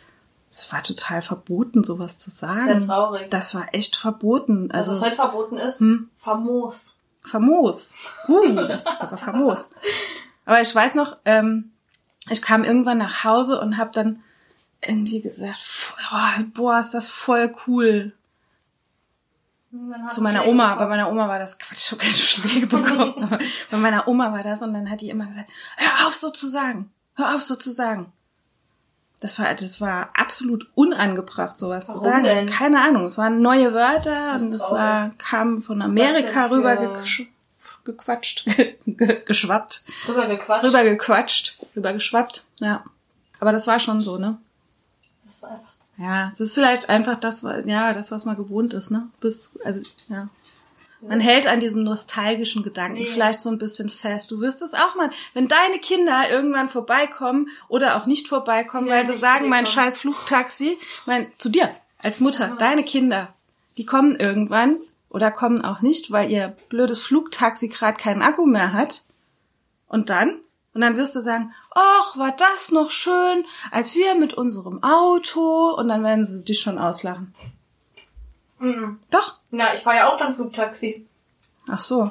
[0.51, 2.53] das war total verboten, sowas zu sagen.
[2.59, 3.31] ist sehr traurig.
[3.31, 4.71] Das war echt verboten.
[4.71, 6.09] Also, Also was heute verboten ist, Hm?
[6.19, 6.95] famos.
[7.23, 7.97] famos.
[8.29, 9.71] Uh, das ist aber famos.
[10.47, 11.71] Aber ich weiß noch, ähm,
[12.29, 14.23] ich kam irgendwann nach Hause und habe dann
[14.87, 15.59] irgendwie gesagt,
[16.13, 18.13] oh, boah, ist das voll cool.
[20.13, 20.91] Zu meiner Oma, bei bekommen.
[20.91, 23.39] meiner Oma war das, Quatsch, ich habe keine Schläge bekommen.
[23.71, 26.49] bei meiner Oma war das und dann hat die immer gesagt, hör auf so zu
[26.49, 28.13] sagen, hör auf so zu sagen.
[29.21, 32.25] Das war, das war absolut unangebracht, sowas zu Warum sagen.
[32.25, 32.47] denn?
[32.51, 33.05] Keine Ahnung.
[33.05, 36.77] Es waren neue Wörter Das und es war, kam von Amerika rüber
[37.85, 38.45] gequatscht,
[38.87, 40.65] ge- geschwappt, Drüber gequatscht.
[40.65, 42.83] rüber gequatscht, rüber geschwappt, ja.
[43.39, 44.39] Aber das war schon so, ne?
[45.25, 45.75] Das ist einfach.
[46.01, 49.09] Ja, es ist vielleicht einfach das, ja, das, was man gewohnt ist, ne?
[49.21, 50.29] Bis, also, ja.
[51.03, 53.07] Man hält an diesen nostalgischen Gedanken Nee.
[53.07, 54.31] vielleicht so ein bisschen fest.
[54.31, 58.97] Du wirst es auch mal, wenn deine Kinder irgendwann vorbeikommen oder auch nicht vorbeikommen, Ja,
[58.97, 63.33] weil sie sagen, mein scheiß Flugtaxi, mein, zu dir als Mutter, deine Kinder,
[63.79, 68.73] die kommen irgendwann oder kommen auch nicht, weil ihr blödes Flugtaxi gerade keinen Akku mehr
[68.75, 69.03] hat.
[69.89, 70.41] Und dann?
[70.73, 75.75] Und dann wirst du sagen, ach, war das noch schön, als wir mit unserem Auto.
[75.77, 77.35] Und dann werden sie dich schon auslachen.
[78.59, 79.01] Mhm.
[79.11, 79.39] Doch.
[79.51, 81.07] Na, ich fahre ja auch dann Flugtaxi.
[81.69, 82.11] Ach so.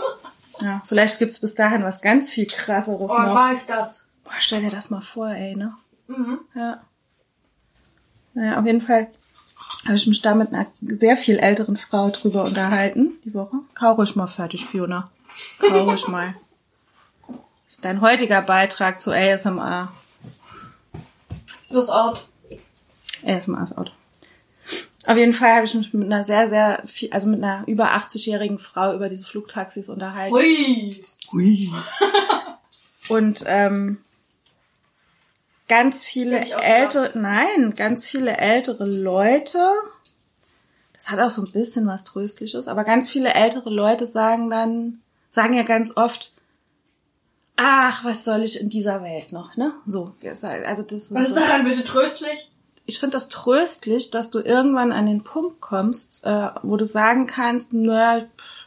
[0.60, 3.34] ja, vielleicht gibt's bis dahin was ganz viel krasseres Oh, noch.
[3.34, 4.04] war ich das?
[4.24, 5.76] Boah, stell dir das mal vor, ey, ne?
[6.06, 6.40] Mhm.
[6.54, 6.80] Ja.
[8.34, 9.08] Naja, auf jeden Fall
[9.86, 13.56] habe ich mich da mit einer sehr viel älteren Frau drüber unterhalten, die Woche.
[13.74, 15.10] Kau ruhig mal fertig, Fiona.
[15.58, 16.34] Kau ruhig mal.
[17.70, 19.92] Das ist dein heutiger Beitrag zu ASMR.
[21.70, 22.26] Das Ort.
[23.24, 23.92] ASMR ist out.
[25.06, 27.94] Auf jeden Fall habe ich mich mit einer sehr, sehr, viel, also mit einer über
[27.94, 30.34] 80-jährigen Frau über diese Flugtaxis unterhalten.
[30.34, 31.00] Hui.
[31.30, 31.70] Hui.
[33.08, 33.98] Und ähm,
[35.68, 39.64] ganz viele ältere, nein, ganz viele ältere Leute,
[40.92, 45.02] das hat auch so ein bisschen was Tröstliches, aber ganz viele ältere Leute sagen dann,
[45.28, 46.34] sagen ja ganz oft,
[47.60, 49.72] ach, was soll ich in dieser Welt noch, ne?
[49.86, 51.36] So, also das Was so.
[51.36, 52.50] ist daran bitte tröstlich?
[52.86, 57.26] Ich finde das tröstlich, dass du irgendwann an den Punkt kommst, äh, wo du sagen
[57.26, 58.66] kannst, nö, pff,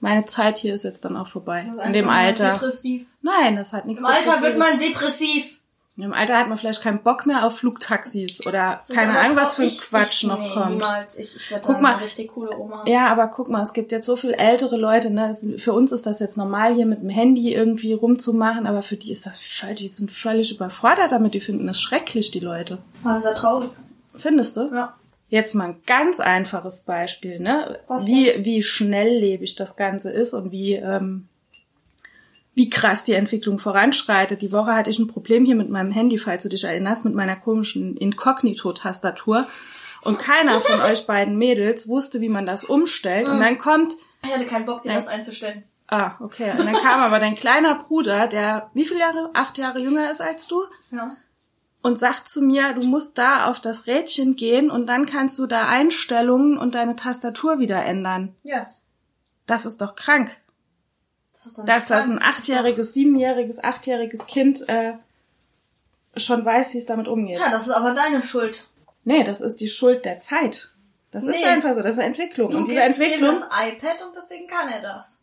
[0.00, 1.62] meine Zeit hier ist jetzt dann auch vorbei.
[1.66, 2.52] Das ist In dem Alter.
[2.52, 3.06] Depressiv.
[3.20, 5.59] Nein, das hat nichts Im Alter wird man depressiv.
[6.02, 9.54] Im Alter hat man vielleicht keinen Bock mehr auf Flugtaxis oder keine aber Ahnung, was
[9.54, 10.70] für ein Quatsch ich, noch nee, kommt.
[10.70, 11.18] Niemals.
[11.18, 11.94] Ich, ich werde Guck mal.
[11.94, 12.84] eine richtig coole Oma.
[12.86, 15.34] Ja, aber guck mal, es gibt jetzt so viel ältere Leute, ne?
[15.56, 19.10] Für uns ist das jetzt normal, hier mit dem Handy irgendwie rumzumachen, aber für die
[19.12, 22.78] ist das voll, die sind völlig überfordert damit, die finden das schrecklich, die Leute.
[23.04, 23.70] Das ja traurig.
[24.14, 24.70] Findest du?
[24.74, 24.94] Ja.
[25.28, 27.78] Jetzt mal ein ganz einfaches Beispiel, ne?
[27.86, 31.28] Was wie, wie schnelllebig das Ganze ist und wie, ähm,
[32.60, 34.42] wie krass die Entwicklung voranschreitet.
[34.42, 37.14] Die Woche hatte ich ein Problem hier mit meinem Handy, falls du dich erinnerst, mit
[37.14, 39.46] meiner komischen Inkognito-Tastatur.
[40.02, 43.28] Und keiner von euch beiden Mädels wusste, wie man das umstellt.
[43.28, 45.62] Und dann kommt, Ich hatte keinen Bock, dir das einzustellen.
[45.88, 46.50] ah, okay.
[46.52, 50.20] Und dann kam aber dein kleiner Bruder, der wie viele Jahre, acht Jahre jünger ist
[50.20, 51.08] als du, Ja.
[51.80, 55.46] und sagt zu mir, du musst da auf das Rädchen gehen und dann kannst du
[55.46, 58.34] da Einstellungen und deine Tastatur wieder ändern.
[58.42, 58.68] Ja.
[59.46, 60.30] Das ist doch krank.
[61.42, 64.92] Das ist doch Dass das ein achtjähriges, siebenjähriges, achtjähriges Kind äh,
[66.16, 67.38] schon weiß, wie es damit umgeht.
[67.38, 68.66] Ja, das ist aber deine Schuld.
[69.04, 70.70] Nee, das ist die Schuld der Zeit.
[71.10, 71.44] Das ist Nee.
[71.44, 72.50] einfach so, das ist eine Entwicklung.
[72.50, 73.30] Du und diese Entwicklung.
[73.30, 75.22] ihm das iPad und deswegen kann er das.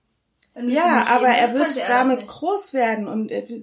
[0.56, 3.62] Ja, aber er wird er damit groß werden und äh,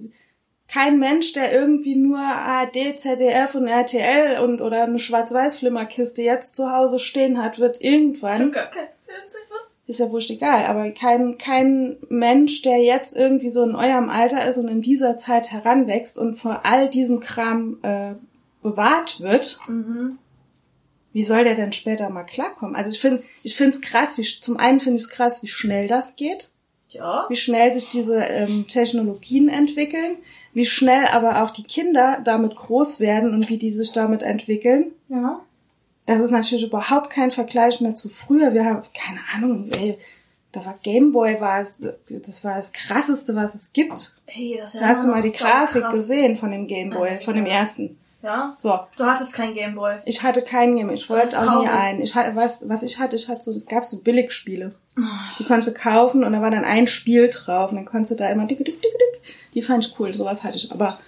[0.71, 6.71] kein Mensch, der irgendwie nur ARD, ZDF und RTL und oder eine Schwarz-Weiß-Flimmerkiste jetzt zu
[6.71, 9.41] Hause stehen hat, wird irgendwann Gar kein Fernseher.
[9.87, 14.47] Ist ja wurscht egal, aber kein, kein Mensch, der jetzt irgendwie so in eurem Alter
[14.47, 18.15] ist und in dieser Zeit heranwächst und vor all diesem Kram äh,
[18.63, 20.17] bewahrt wird, Mhm.
[21.13, 22.75] wie soll der denn später mal klarkommen?
[22.75, 25.47] Also ich finde, ich finde es krass, wie zum einen finde ich es krass, wie
[25.47, 26.49] schnell das geht,
[26.89, 27.25] Ja.
[27.29, 30.17] wie schnell sich diese ähm, Technologien entwickeln,
[30.53, 34.93] wie schnell aber auch die Kinder damit groß werden und wie die sich damit entwickeln.
[35.09, 35.41] Ja.
[36.05, 38.53] Das ist natürlich überhaupt kein Vergleich mehr zu früher.
[38.53, 39.97] Wir haben, keine Ahnung, ey,
[40.51, 44.13] da war Gameboy, war es, das war das krasseste, was es gibt.
[44.25, 45.93] Hey, das ist ja Da hast du mal die Grafik saukrass.
[45.93, 47.97] gesehen von dem Gameboy, Ja, von dem ja- ersten.
[48.21, 48.55] Ja.
[48.57, 48.79] So.
[48.97, 49.97] Du hattest kein Gameboy.
[50.05, 52.01] Ich hatte keinen Gameboy, ich wollte auch nie einen.
[52.01, 54.73] Ich hatte, was, was ich hatte, ich hatte so, es gab so Billigspiele.
[55.37, 58.15] Die konntest du kaufen und da war dann ein Spiel drauf und dann konntest du
[58.15, 59.21] da immer dick, dick, dick, dick.
[59.53, 60.71] Die fand ich cool, sowas hatte ich.
[60.71, 60.99] Aber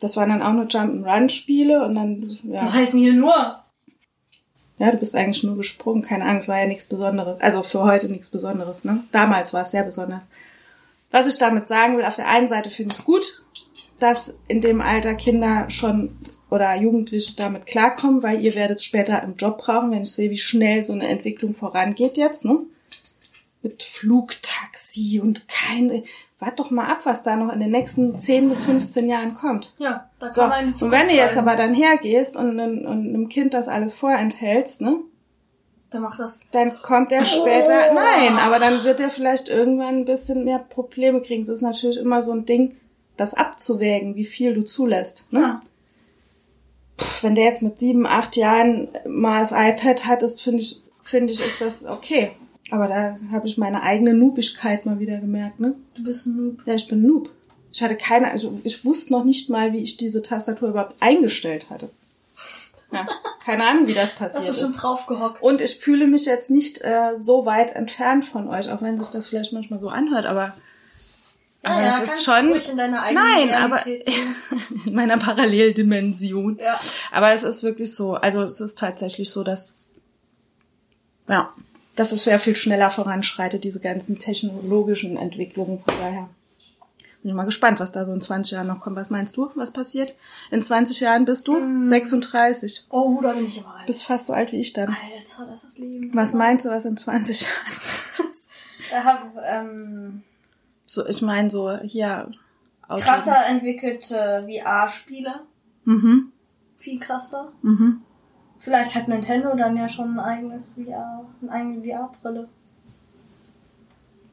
[0.00, 2.62] das waren dann auch nur Jump'n'Run-Spiele und dann, ja.
[2.62, 3.58] Was heißt denn hier nur?
[4.82, 7.40] Ja, du bist eigentlich nur gesprungen, keine Angst, war ja nichts Besonderes.
[7.40, 9.04] Also für heute nichts Besonderes, ne?
[9.12, 10.26] Damals war es sehr besonders.
[11.12, 13.44] Was ich damit sagen will, auf der einen Seite finde ich es gut,
[14.00, 16.18] dass in dem Alter Kinder schon
[16.50, 20.30] oder Jugendliche damit klarkommen, weil ihr werdet es später im Job brauchen, wenn ich sehe,
[20.30, 22.58] wie schnell so eine Entwicklung vorangeht jetzt, ne?
[23.62, 26.02] Mit Flugtaxi und keine.
[26.42, 29.74] Wart doch mal ab, was da noch in den nächsten 10 bis 15 Jahren kommt.
[29.78, 32.36] Ja, da So, kann man in die und Zukunft wenn du jetzt aber dann hergehst
[32.36, 34.96] und, und, und einem Kind das alles vorenthältst, ne?
[35.90, 36.48] Dann macht das.
[36.50, 41.20] Dann kommt er später, nein, aber dann wird er vielleicht irgendwann ein bisschen mehr Probleme
[41.20, 41.42] kriegen.
[41.42, 42.76] Es ist natürlich immer so ein Ding,
[43.16, 45.32] das abzuwägen, wie viel du zulässt.
[45.32, 45.40] Ne?
[45.40, 45.62] Ja.
[47.20, 51.32] Wenn der jetzt mit sieben, acht Jahren mal das iPad hat, ist, finde ich, finde
[51.32, 52.32] ich, ist das okay.
[52.72, 55.74] Aber da habe ich meine eigene Noobigkeit mal wieder gemerkt, ne?
[55.94, 56.62] Du bist ein Noob.
[56.64, 57.28] Ja, ich bin Noob.
[57.70, 61.68] Ich hatte keine, also ich wusste noch nicht mal, wie ich diese Tastatur überhaupt eingestellt
[61.68, 61.90] hatte.
[62.90, 63.06] Ja,
[63.44, 64.76] keine Ahnung, wie das Hast passiert du schon ist.
[64.76, 65.42] draufgehockt.
[65.42, 69.08] Und ich fühle mich jetzt nicht äh, so weit entfernt von euch, auch wenn sich
[69.08, 70.54] das vielleicht manchmal so anhört, aber,
[71.62, 74.36] aber ja, es ist schon nein, aber Realität leben.
[74.86, 76.58] in meiner Paralleldimension.
[76.58, 76.80] Ja.
[77.10, 79.76] Aber es ist wirklich so, also es ist tatsächlich so, dass
[81.28, 81.52] ja,
[82.02, 85.78] dass es sehr viel schneller voranschreitet, diese ganzen technologischen Entwicklungen.
[85.78, 86.28] Von daher
[87.22, 88.96] bin ich mal gespannt, was da so in 20 Jahren noch kommt.
[88.96, 90.16] Was meinst du, was passiert?
[90.50, 91.84] In 20 Jahren bist du Mm.
[91.84, 92.86] 36.
[92.90, 93.86] Oh, da bin ich immer alt.
[93.86, 94.88] Bist fast so alt wie ich dann.
[94.88, 96.10] Alter, das ist Leben.
[96.12, 97.76] Was meinst du, was in 20 Jahren?
[98.90, 100.22] Da hab, ähm,
[100.84, 102.30] So, ich meine so hier
[102.88, 103.00] Auto.
[103.00, 105.32] krasser entwickelte VR-Spiele.
[105.84, 106.32] Mhm.
[106.78, 107.52] Viel krasser.
[107.62, 108.02] Mhm.
[108.62, 112.48] Vielleicht hat Nintendo dann ja schon ein eigenes VR, eine eigene VR-Brille.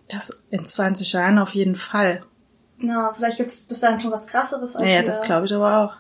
[0.08, 2.22] Das in 20 Jahren auf jeden Fall.
[2.78, 5.06] Na, vielleicht gibt's bis dahin schon was krasseres als Naja, VR.
[5.08, 5.96] das glaube ich aber auch.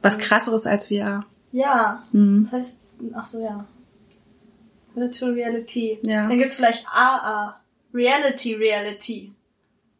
[0.00, 1.26] Was krasseres als VR.
[1.52, 2.02] Ja.
[2.12, 2.44] Mhm.
[2.44, 2.80] Das heißt,
[3.12, 3.66] ach so, ja.
[4.94, 5.98] Virtual Reality.
[6.02, 6.26] Ja.
[6.26, 7.60] Dann gibt's vielleicht AA.
[7.92, 9.32] Reality Reality.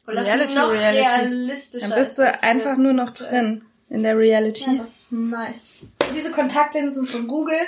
[0.07, 1.01] Und das Reality, ist noch Reality.
[1.03, 1.89] realistischer.
[1.89, 3.63] Dann bist du einfach nur noch drin
[3.95, 4.71] in der Reality.
[4.71, 5.73] Ja, das ist nice.
[6.07, 7.61] Und diese Kontaktlinsen von Google,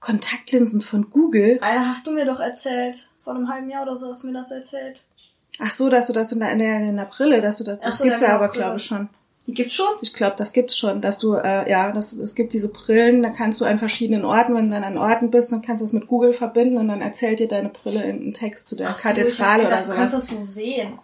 [0.00, 1.58] Kontaktlinsen von Google.
[1.60, 3.08] Alter, hast du mir doch erzählt.
[3.18, 5.02] Vor einem halben Jahr oder so hast du mir das erzählt.
[5.58, 7.80] Ach so, dass du das in der, in der, in der Brille, dass du das,
[7.80, 8.62] das so, gibt's ja, genau, aber Brille.
[8.62, 9.08] glaube ich schon.
[9.48, 9.86] Die gibt's schon?
[10.02, 13.30] Ich glaube, das gibt's schon, dass du, äh, ja, das, es gibt diese Brillen, da
[13.30, 15.92] kannst du an verschiedenen Orten, wenn du dann an Orten bist, dann kannst du das
[15.92, 19.08] mit Google verbinden und dann erzählt dir deine Brille irgendeinen Text zu der Ach so,
[19.08, 20.98] ich Kathedrale gedacht, oder Du kannst das so sehen.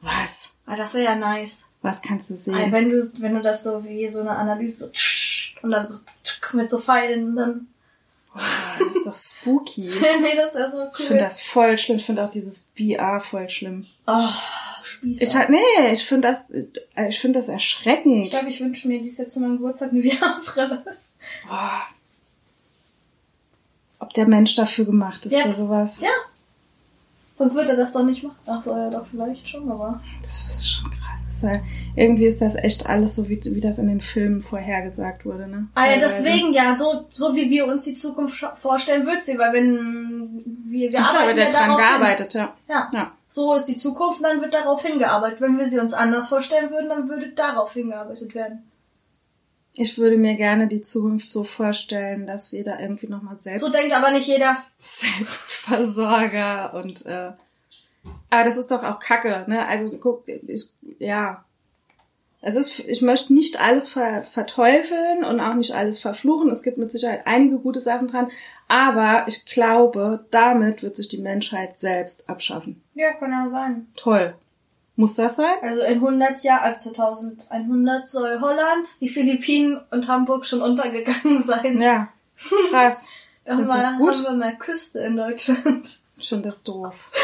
[0.00, 0.51] Was?
[0.66, 1.66] Ah, das wäre ja nice.
[1.82, 2.70] Was kannst du sehen?
[2.72, 5.98] wenn du, wenn du das so wie so eine Analyse so und dann so
[6.52, 7.66] mit so Pfeilen, dann.
[8.34, 8.38] Oh,
[8.78, 9.82] das ist doch spooky.
[10.20, 10.90] nee, das wäre so cool.
[10.98, 11.98] Ich finde das voll schlimm.
[11.98, 13.86] Ich finde auch dieses VR voll schlimm.
[14.06, 14.28] Oh,
[14.82, 15.22] Spießer.
[15.22, 18.30] Ich halt, nee, ich finde das, äh, ich finde das Ich erschreckend.
[18.30, 20.82] glaube, ich wünsche mir dies jetzt zu meinem Geburtstag eine VR-Brille.
[21.46, 21.82] Boah.
[23.98, 25.42] Ob der Mensch dafür gemacht ist Ja.
[25.44, 26.00] für sowas.
[26.00, 26.08] Ja.
[27.42, 28.36] Sonst würde er das doch nicht machen.
[28.46, 30.00] Ach so, ja, doch vielleicht schon, aber.
[30.20, 31.26] Das ist schon krass.
[31.28, 31.60] Ist ja,
[31.96, 35.66] irgendwie ist das echt alles so, wie, wie das in den Filmen vorhergesagt wurde, ne?
[35.74, 36.22] Ah ja, Teilweise.
[36.22, 40.82] deswegen ja, so, so wie wir uns die Zukunft vorstellen, wird sie, weil wenn wir,
[40.82, 42.54] wir Ja, klar, arbeiten wird ja darauf gearbeitet, ja.
[42.68, 42.90] Ja.
[42.92, 43.12] Ja.
[43.26, 45.40] So ist die Zukunft, und dann wird darauf hingearbeitet.
[45.40, 48.62] Wenn wir sie uns anders vorstellen würden, dann würde darauf hingearbeitet werden.
[49.74, 53.92] Ich würde mir gerne die Zukunft so vorstellen, dass jeder irgendwie nochmal selbst, So denkt
[53.94, 54.64] aber nicht jeder.
[54.82, 57.32] Selbstversorger und äh,
[58.30, 59.66] aber das ist doch auch Kacke, ne?
[59.66, 61.44] Also guck, ich, ja.
[62.40, 66.50] Es ist, ich möchte nicht alles ver, verteufeln und auch nicht alles verfluchen.
[66.50, 68.32] Es gibt mit Sicherheit einige gute Sachen dran,
[68.66, 72.82] aber ich glaube, damit wird sich die Menschheit selbst abschaffen.
[72.94, 73.86] Ja, kann ja sein.
[73.94, 74.34] Toll.
[74.96, 75.54] Muss das sein?
[75.62, 81.80] Also in 100 Jahren, also 2100 soll Holland, die Philippinen und Hamburg schon untergegangen sein.
[81.80, 82.08] Ja.
[82.70, 83.08] Krass.
[83.44, 85.98] Da haben wir, mal Küste in Deutschland.
[86.16, 87.10] Ich finde das doof.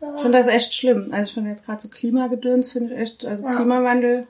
[0.00, 1.08] Ich finde das echt schlimm.
[1.12, 3.54] Also ich finde jetzt gerade so Klimagedöns, finde ich echt, also Ja.
[3.54, 4.26] Klimawandel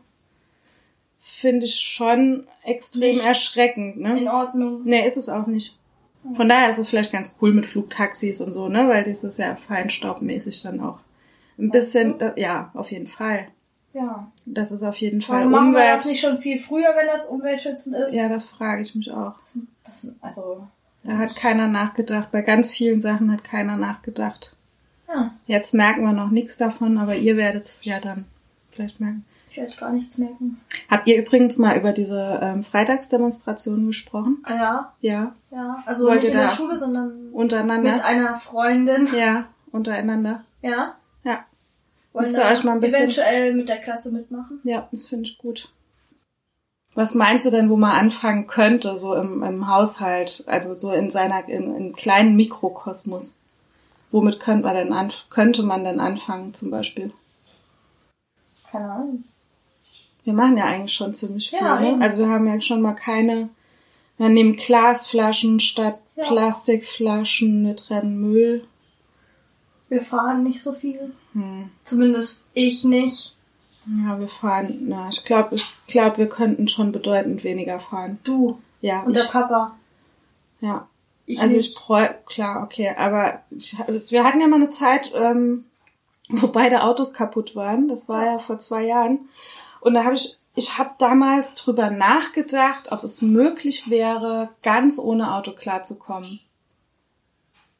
[1.18, 4.32] finde ich schon extrem Nicht erschreckend, In ne?
[4.32, 4.82] Ordnung.
[4.84, 5.76] Nee, ist es auch nicht.
[6.34, 8.88] Von daher ist es vielleicht ganz cool mit Flugtaxis und so, ne?
[8.88, 11.00] Weil das ist ja feinstaubmäßig dann auch
[11.58, 13.46] ein bisschen, da, ja, auf jeden Fall.
[13.92, 14.30] Ja.
[14.44, 15.98] Das ist auf jeden Fall Warum machen wir Umwelt.
[15.98, 18.14] das nicht schon viel früher, wenn das umweltschützend ist?
[18.14, 19.34] ja, das frage ich mich auch.
[19.84, 20.66] Das, also,
[21.04, 22.30] Da hat keiner nachgedacht.
[22.32, 24.56] Bei ganz vielen Sachen hat keiner nachgedacht.
[25.08, 28.24] ja, Jetzt merken wir noch nichts davon, aber ihr werdet es ja dann
[28.68, 29.24] vielleicht merken.
[29.48, 30.60] ich werde gar nichts merken.
[30.90, 34.38] Habt ihr übrigens mal über diese ähm, Freitagsdemonstrationen gesprochen?
[34.42, 35.82] Ah ja, Ja, ja.
[35.86, 37.92] Also Wollt nicht in der Schule, sondern untereinander.
[37.92, 39.08] mit einer Freundin.
[39.16, 40.42] Ja, untereinander.
[40.62, 40.96] Ja.
[41.24, 41.44] Ja,
[42.12, 44.60] Müsst ihr euch mal ein bisschen- eventuell mit der Klasse mitmachen.
[44.64, 45.68] ja, das finde ich gut.
[46.94, 51.10] Was meinst du denn, wo man anfangen könnte, so im, im Haushalt, also so in
[51.10, 53.36] seiner, in, in kleinen Mikrokosmos?
[54.12, 57.12] Womit könnte man denn anf könnte man denn anfangen, zum Beispiel?
[58.70, 59.24] Keine Ahnung.
[60.22, 61.98] Wir machen ja eigentlich schon ziemlich viel, Ja, ne?
[62.00, 63.48] Also wir haben ja schon mal keine,
[64.16, 66.26] wir nehmen Glasflaschen statt Ja.
[66.26, 68.64] Plastikflaschen, wir trennen Müll.
[69.94, 71.14] Wir fahren nicht so viel.
[71.34, 71.70] Hm.
[71.84, 73.36] Zumindest ich nicht.
[73.86, 78.18] Ja, wir fahren, na, ich glaube, ich glaube, wir könnten schon bedeutend weniger fahren.
[78.24, 79.76] Du Ja, und der ich, Papa.
[80.60, 80.88] ja.
[81.26, 81.68] Ich also nicht.
[81.68, 85.64] ich bräu, klar, okay, aber ich, also wir hatten ja mal eine Zeit, ähm,
[86.28, 87.86] wo beide Autos kaputt waren.
[87.86, 89.28] Das war ja vor zwei Jahren.
[89.80, 95.34] Und da habe ich, ich habe damals drüber nachgedacht, ob es möglich wäre, ganz ohne
[95.34, 96.40] Auto klarzukommen.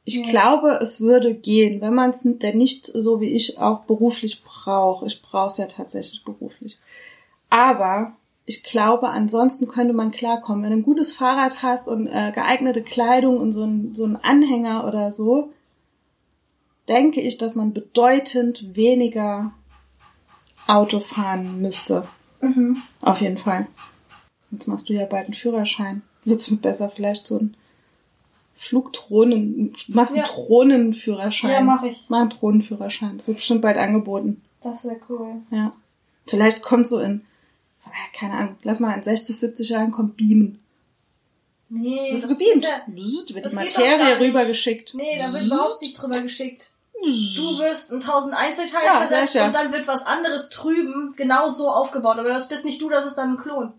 [0.05, 0.29] Ich Ja.
[0.29, 5.07] glaube, es würde gehen, wenn man es denn nicht so wie ich auch beruflich braucht.
[5.07, 6.79] Ich brauche es ja tatsächlich beruflich.
[7.49, 8.13] Aber
[8.47, 10.63] ich glaube, ansonsten könnte man klarkommen.
[10.65, 14.17] Wenn du ein gutes Fahrrad hast und äh, geeignete Kleidung und so ein, so ein
[14.17, 15.51] Anhänger oder so,
[16.89, 19.53] denke ich, dass man bedeutend weniger
[20.67, 22.07] Auto fahren müsste.
[22.43, 22.83] Mhm.
[23.01, 23.67] Auf jeden Fall.
[24.51, 26.03] Jetzt machst du ja bald einen Führerschein.
[26.27, 27.57] Wird's mir besser vielleicht so ein
[28.57, 30.31] Flugdrohnen, machst einen Ja.
[30.33, 31.51] Drohnenführerschein.
[31.51, 32.05] Ja, mach ich.
[32.09, 33.17] Mach einen Drohnenführerschein.
[33.19, 34.43] Das wird bestimmt bald angeboten.
[34.63, 35.43] Das wäre cool.
[35.51, 35.73] Ja.
[36.27, 37.25] Vielleicht kommt so in,
[37.87, 40.61] äh, keine Ahnung, lass mal in 60, 70 Jahren kommt Beamen.
[41.69, 42.63] Nee, Das ist gebeamt.
[42.63, 44.95] ja- Bzzzt, Wird das die Materie rübergeschickt.
[44.95, 46.69] Nee, da wird überhaupt nicht drüber geschickt.
[47.03, 49.45] Du wirst in tausend Einzelteile Ja, zersetzt sicher.
[49.47, 52.19] und dann wird was anderes drüben genau so aufgebaut.
[52.19, 53.73] Aber das bist nicht du, das ist dann ein Klon.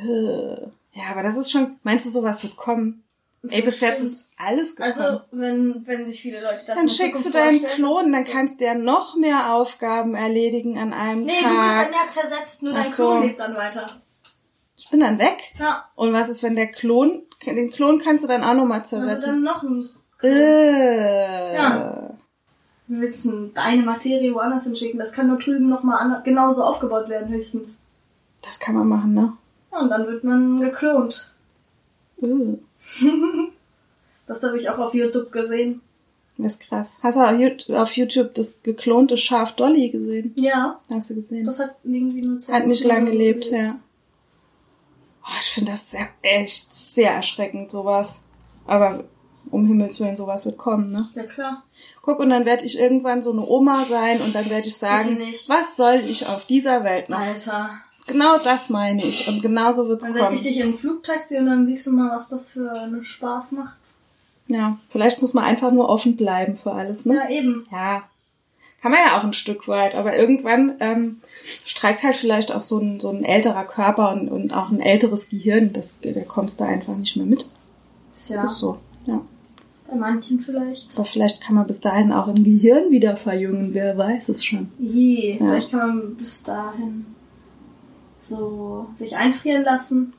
[0.00, 3.02] Äh, Ja, aber das ist schon, meinst du, sowas wird kommen?
[3.48, 4.92] Ey, bis jetzt ist alles gekommen.
[5.00, 8.66] Also, wenn, wenn sich viele Leute das dann schickst du deinen Klon, dann kannst du
[8.66, 11.94] ja noch mehr Aufgaben erledigen an einem Nee, du bist dann Tag.
[11.94, 13.08] ja zersetzt, nur Ach dein so.
[13.08, 13.86] Klon lebt dann weiter.
[14.76, 15.38] Ich bin dann weg.
[15.58, 18.96] Ja, Und was ist, wenn der Klon, den Klon kannst du dann auch nochmal also
[18.98, 19.30] zersetzen?
[19.30, 19.88] dann noch ein...
[20.22, 22.10] äh, Ja.
[22.88, 24.98] Du willst ein- deine Materie woanders hinschicken.
[24.98, 27.80] Das kann nur drüben nochmal genauso aufgebaut werden, höchstens.
[28.42, 29.32] Das kann man machen, ne?
[29.72, 31.32] Ja, und dann wird man geklont.
[32.20, 32.26] Äh,
[34.26, 35.80] Das habe ich auch auf YouTube gesehen.
[36.38, 36.98] das ist krass.
[37.02, 40.32] Hast du auf Yout- auf YouTube das geklonte Schaf Dolly gesehen?
[40.36, 41.44] Ja, Hast du gesehen?
[41.44, 43.76] das hat irgendwie nur zwei Hat nicht Wochen lang oder so gelebt, ja.
[45.24, 48.22] Oh, ich finde das sehr, echt sehr erschreckend, sowas.
[48.66, 49.02] Aber
[49.50, 51.08] um Himmels Willen, sowas wird kommen, ne?
[51.16, 51.64] Ja, klar.
[52.02, 55.18] Guck, und dann werde ich irgendwann so eine Oma sein und dann werde ich sagen,
[55.48, 57.18] was soll ich auf dieser Welt noch?
[57.18, 57.70] Alter.
[58.10, 59.28] Genau das meine ich.
[59.28, 60.44] Und genauso wird's Dann setze ich kommen.
[60.52, 63.78] dich in ein Flugtaxi und dann siehst du mal, was das für einen Spaß macht.
[64.48, 67.14] Ja, vielleicht muss man einfach nur offen bleiben für alles, ne?
[67.14, 67.64] Ja, eben.
[67.70, 68.02] Ja.
[68.82, 71.18] Kann man ja auch ein Stück weit, aber irgendwann ähm,
[71.64, 75.28] streikt halt vielleicht auch so ein, so ein älterer Körper und, und auch ein älteres
[75.28, 75.72] Gehirn.
[75.72, 77.46] Das, da kommst du einfach nicht mehr mit.
[78.12, 78.78] Ist ja Ist so.
[79.06, 79.20] Ja.
[79.88, 80.94] bei manchen vielleicht.
[80.96, 84.72] Aber vielleicht kann man bis dahin auch ein Gehirn wieder verjüngen, wer weiß es schon.
[84.78, 85.36] Je, Ja.
[85.38, 87.04] vielleicht kann man bis dahin
[88.20, 90.12] so sich einfrieren lassen.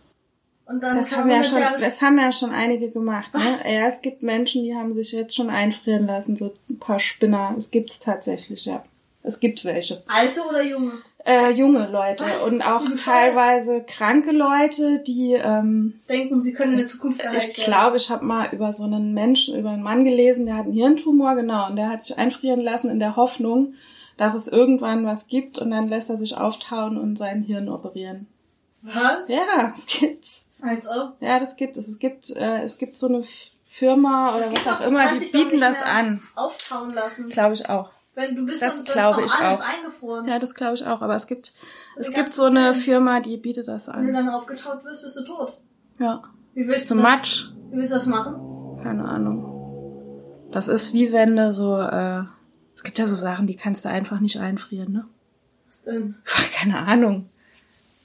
[0.66, 3.34] Und dann Das haben, ja 100 schon, Jahre das haben ja schon einige gemacht.
[3.34, 3.42] Ne?
[3.66, 7.54] Ja, es gibt Menschen, die haben sich jetzt schon einfrieren lassen, so ein paar Spinner.
[7.58, 8.84] Es gibt's tatsächlich, ja.
[9.24, 10.02] Es gibt welche.
[10.08, 10.94] Alte oder junge?
[11.24, 12.42] Äh, junge Leute Was?
[12.44, 17.54] und auch teilweise kranke Leute, die ähm, Denken, sie können in der Zukunft geheilt Ich
[17.54, 20.74] glaube, ich habe mal über so einen Menschen, über einen Mann gelesen, der hat einen
[20.74, 23.76] Hirntumor, genau, und der hat sich einfrieren lassen in der Hoffnung,
[24.22, 28.28] dass es irgendwann was gibt und dann lässt er sich auftauen und sein Hirn operieren.
[28.84, 29.28] Was?
[29.28, 30.46] Ja, es gibt's.
[30.62, 31.16] Als ob.
[31.22, 31.88] Ja, das gibt es.
[31.88, 33.24] Es gibt, äh, es gibt so eine
[33.64, 36.22] Firma oder was auch du immer, die bieten das an.
[36.36, 37.30] Auftauen lassen.
[37.30, 37.90] Glaube ich auch.
[38.14, 39.66] Wenn du bist Das das glaube ich alles auch.
[39.66, 40.28] eingefroren.
[40.28, 41.02] Ja, das glaube ich auch.
[41.02, 41.52] Aber es gibt,
[41.96, 42.84] Die es gibt so eine Zeit.
[42.84, 44.26] Firma, die bietet das Wenn du an.
[44.28, 45.58] dann aufgetaut wirst, bist du tot.
[45.98, 46.22] Ja.
[46.54, 47.10] Wie willst So du das?
[47.12, 47.46] Matsch.
[47.72, 48.80] Wie willst du das machen?
[48.84, 49.48] Keine Ahnung.
[50.52, 52.24] Das ist wie wenn du so, äh,
[52.76, 55.06] es gibt ja so Sachen, die kannst du einfach nicht einfrieren, ne?
[55.68, 56.16] Was denn?
[56.54, 57.30] Keine Ahnung.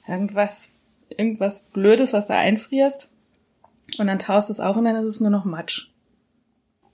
[0.07, 0.69] Irgendwas,
[1.09, 3.11] irgendwas Blödes, was du einfrierst.
[3.97, 5.89] Und dann taust es auf und dann ist es nur noch Matsch.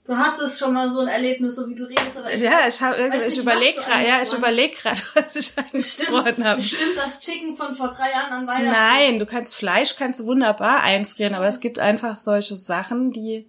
[0.06, 2.80] Du hattest schon mal so ein Erlebnis, so wie du redest, aber ich Ja, ich
[2.82, 6.60] habe weiß irgendwie, ich überlege du gerade, ja, ich überlege gerade, was ich eingefroren habe.
[6.60, 8.70] Bestimmt das Chicken von vor drei Jahren an Weihnachten.
[8.70, 13.46] Nein, du kannst Fleisch kannst du wunderbar einfrieren, aber es gibt einfach solche Sachen, die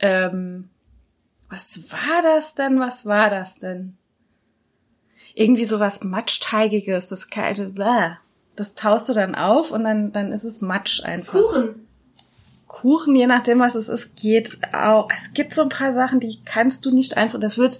[0.00, 0.68] ähm,
[1.50, 2.80] was war das denn?
[2.80, 3.96] Was war das denn?
[5.34, 8.16] Irgendwie sowas Matschteigiges, das kalte, bäh.
[8.56, 11.32] das taust du dann auf und dann dann ist es Matsch einfach.
[11.40, 11.86] Kuchen.
[12.66, 15.08] Kuchen, je nachdem was es ist, geht auch.
[15.14, 17.40] Es gibt so ein paar Sachen, die kannst du nicht einfrieren.
[17.40, 17.78] Das wird,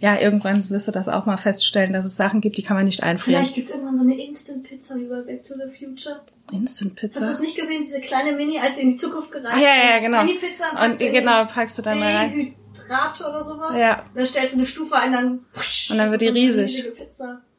[0.00, 2.86] ja, irgendwann wirst du das auch mal feststellen, dass es Sachen gibt, die kann man
[2.86, 3.42] nicht einfrieren.
[3.42, 6.22] Vielleicht gibt's irgendwann so eine Instant-Pizza wie bei Back to the Future.
[6.52, 9.54] Instant Hast du das nicht gesehen, diese kleine Mini, als sie in die Zukunft gereist
[9.54, 10.24] Ah, ja, ja, genau.
[10.24, 12.54] Mini-Pizza Und genau, packst du dann da rein.
[12.76, 13.76] Dehydrate oder sowas.
[13.76, 14.04] Ja.
[14.14, 15.46] Dann stellst du eine Stufe ein, dann
[15.90, 16.84] Und dann wird die riesig.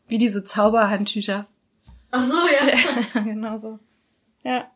[0.08, 1.46] Wie diese Zauberhandtücher.
[2.12, 3.22] Ach so, ja.
[3.24, 3.80] genau so.
[4.44, 4.70] Ja.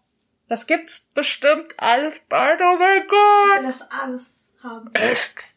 [0.47, 2.59] Das gibt's bestimmt alles bald.
[2.61, 3.59] Oh mein Ich Gott.
[3.59, 4.89] will das alles haben.
[4.93, 5.53] Echt?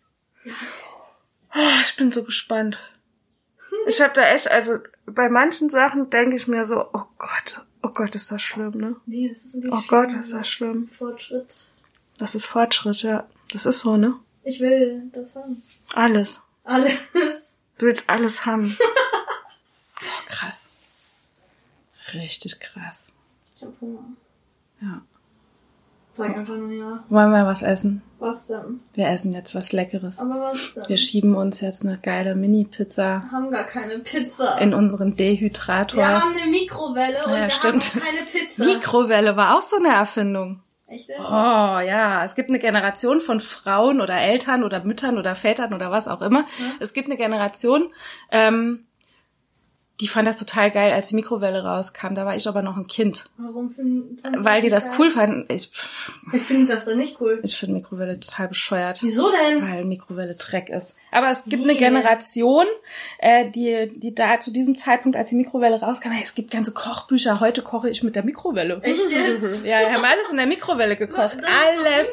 [1.54, 2.78] Oh, ich bin so gespannt.
[3.86, 7.88] Ich habe da echt, also bei manchen Sachen denke ich mir so, oh Gott, oh
[7.90, 8.96] Gott, ist das schlimm, ne?
[9.06, 10.74] Nee, das ist nicht Oh Gott, ist das schlimm.
[10.74, 11.68] Das ist Fortschritt.
[12.18, 13.28] Das ist Fortschritt, ja.
[13.52, 14.16] Das ist so, ne?
[14.48, 15.62] Ich will das haben.
[15.94, 16.40] Alles.
[16.64, 16.92] Alles.
[17.76, 18.74] Du willst alles haben.
[20.00, 20.70] oh, krass.
[22.14, 23.12] Richtig krass.
[23.56, 24.04] Ich hab Hunger.
[24.80, 25.02] Ja.
[26.14, 27.04] Sag einfach nur ja.
[27.10, 28.02] Wollen wir was essen?
[28.18, 28.80] Was denn?
[28.94, 30.18] Wir essen jetzt was Leckeres.
[30.18, 30.88] Aber was denn?
[30.88, 34.58] Wir schieben uns jetzt eine geile Mini-Pizza Wir haben gar keine Pizza.
[34.58, 35.98] in unseren Dehydrator.
[35.98, 37.94] wir haben eine Mikrowelle und Ja, wir stimmt.
[37.94, 38.64] haben keine Pizza.
[38.64, 40.62] Mikrowelle war auch so eine Erfindung.
[40.88, 41.10] Echt?
[41.10, 45.90] Oh ja, es gibt eine Generation von Frauen oder Eltern oder Müttern oder Vätern oder
[45.90, 46.46] was auch immer.
[46.80, 47.92] Es gibt eine Generation,
[48.30, 48.87] ähm,
[50.00, 52.14] die fand das total geil, als die Mikrowelle rauskam.
[52.14, 54.94] Da war ich aber noch ein Kind, Warum finden weil die das geil?
[54.98, 55.44] cool fanden.
[55.48, 55.70] Ich,
[56.32, 57.40] Ich finde das dann nicht cool.
[57.42, 59.00] ich finde Mikrowelle total bescheuert.
[59.02, 59.62] Wieso denn?
[59.68, 60.94] Weil Mikrowelle Dreck ist.
[61.10, 61.70] Aber es gibt Wie?
[61.70, 62.66] eine Generation,
[63.18, 66.72] äh, die, die da zu diesem Zeitpunkt, als die Mikrowelle rauskam, hey, es gibt ganze
[66.72, 68.80] Kochbücher, heute koche ich mit der Mikrowelle.
[68.82, 69.64] Echt jetzt?
[69.64, 71.38] Ja, wir haben alles in der Mikrowelle gekocht.
[71.40, 72.06] Doch Alles.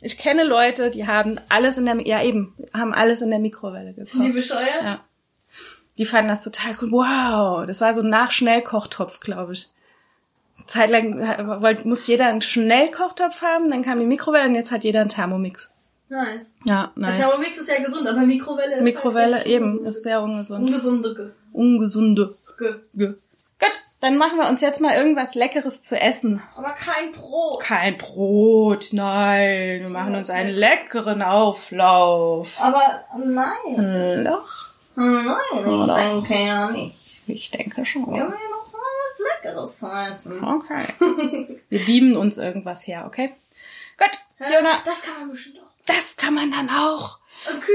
[0.00, 3.94] Ich kenne Leute, die haben alles in der, ja eben, haben alles in der Mikrowelle
[3.94, 4.32] Sind die gekocht.
[4.34, 4.82] bescheuert?
[4.82, 5.04] Ja.
[5.98, 6.92] Die fanden das total cool.
[6.92, 9.68] Wow, das war so ein Nachschnellkochtopf, glaube ich.
[10.66, 14.84] Zeitlang äh, wollte, musste jeder einen Schnellkochtopf haben, dann kam die Mikrowelle und jetzt hat
[14.84, 15.70] jeder einen Thermomix.
[16.08, 16.56] Nice.
[16.64, 17.18] Ja, Der nice.
[17.18, 19.88] Thermomix ist ja gesund, aber Mikrowelle ist Mikrowelle halt eben, ungesund.
[19.88, 20.60] ist sehr ungesund.
[20.68, 21.34] Ungesunde.
[21.52, 22.34] Ungesunde.
[22.58, 23.14] Ge- Ge.
[23.60, 26.40] Gut, dann machen wir uns jetzt mal irgendwas Leckeres zu essen.
[26.56, 27.60] Aber kein Brot.
[27.60, 29.80] Kein Brot, nein.
[29.82, 32.60] Wir machen uns einen leckeren Auflauf.
[32.62, 34.24] Aber nein.
[34.24, 34.48] Doch,
[34.98, 35.96] Nein, ich Oder?
[35.96, 36.96] denke ja nicht.
[37.26, 38.06] ich denke schon.
[38.12, 40.44] Wir haben ja noch mal was Leckeres zu essen.
[40.44, 41.60] Okay.
[41.68, 43.34] Wir beamen uns irgendwas her, okay?
[43.96, 45.84] Gut, Fiona, Das kann man bestimmt auch.
[45.86, 47.18] das kann man dann auch.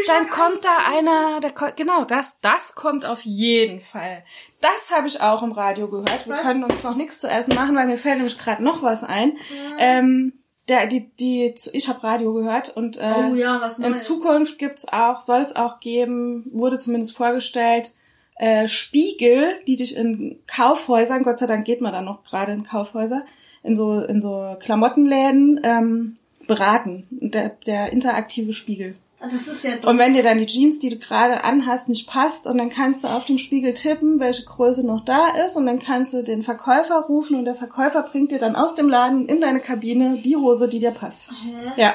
[0.07, 4.25] Dann kommt da einer, der, genau, das, das kommt auf jeden Fall.
[4.59, 6.27] Das habe ich auch im Radio gehört.
[6.27, 6.41] Wir Was?
[6.41, 9.37] können uns noch nichts zu essen machen, weil mir fällt nämlich gerade noch was ein.
[9.77, 10.33] Ähm,
[10.69, 14.03] der, die, die, ich habe Radio gehört und äh, Oh ja, was in Neues.
[14.05, 17.93] Zukunft gibt's auch, soll es auch geben, wurde zumindest vorgestellt,
[18.35, 22.63] äh, Spiegel, die dich in Kaufhäusern, Gott sei Dank geht man da noch gerade in
[22.63, 23.23] Kaufhäuser,
[23.61, 27.07] in so in so Klamottenläden ähm, beraten.
[27.11, 28.95] Der, der interaktive Spiegel.
[29.23, 32.45] Das ist ja Und wenn dir dann die Jeans, die du gerade anhast, nicht passt,
[32.45, 35.79] und dann kannst du auf dem Spiegel tippen, welche Größe noch da ist, und dann
[35.79, 39.39] kannst du den Verkäufer rufen und der Verkäufer bringt dir dann aus dem Laden in
[39.39, 41.31] deine Kabine die Hose, die dir passt.
[41.77, 41.93] Ja.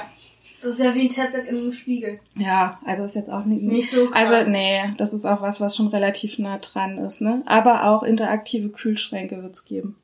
[0.62, 2.18] Das ist ja wie ein Tablet in einem Spiegel.
[2.34, 4.32] Ja, also ist jetzt auch nicht, Nicht so krass.
[4.32, 7.42] Also nee, das ist auch was, was schon relativ nah dran ist, ne?
[7.46, 9.96] Aber auch interaktive Kühlschränke wird's geben.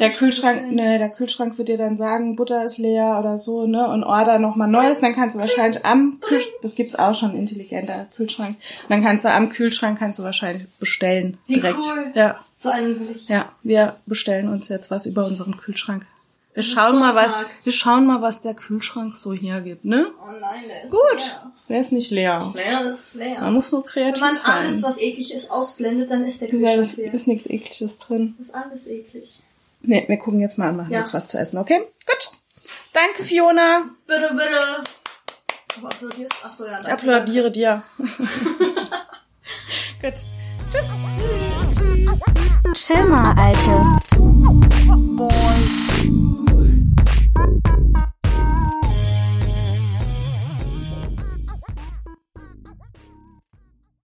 [0.00, 3.88] Der Kühlschrank, ne, der Kühlschrank wird dir dann sagen, Butter ist leer oder so, ne?
[3.88, 5.00] Und order nochmal Neues.
[5.00, 8.56] Dann kannst du wahrscheinlich am Kühlschrank, das gibt's auch schon, intelligenter Kühlschrank.
[8.84, 11.38] Und dann kannst du am Kühlschrank, kannst du wahrscheinlich bestellen.
[11.46, 11.78] Wie direkt.
[11.78, 12.10] cool.
[12.14, 13.28] Ja, So einen will ich.
[13.28, 13.52] ja.
[13.62, 16.06] Wir bestellen uns jetzt was über unseren Kühlschrank.
[16.54, 17.34] Wir schauen mal, was,
[17.64, 20.06] wir schauen mal, was der Kühlschrank so hergibt, ne?
[20.22, 21.00] Oh nein, der ist Gut.
[21.18, 21.52] leer.
[21.68, 22.52] Der ist nicht leer.
[22.54, 23.40] Leer ist leer.
[23.40, 24.58] Man muss Wenn kreativ man sein.
[24.64, 27.12] alles, was eklig ist, ausblendet, dann ist der Ja, Kühlschrank das leer.
[27.14, 28.34] ist nichts Ekliges drin.
[28.38, 29.40] Das ist alles eklig.
[29.86, 31.00] Nee, wir gucken jetzt mal und machen Ja.
[31.00, 31.78] jetzt was zu essen, okay?
[32.06, 32.30] Gut.
[32.92, 33.84] Danke, Fiona.
[34.06, 34.82] Bitte, bitte.
[35.78, 36.32] Aber applaudierst?
[36.44, 36.72] Achso, ja.
[36.78, 36.92] Ich danke.
[36.92, 37.82] applaudiere dir.
[40.00, 40.14] Gut.
[40.70, 40.86] Tschüss.
[42.74, 43.84] Chill mal, Alte.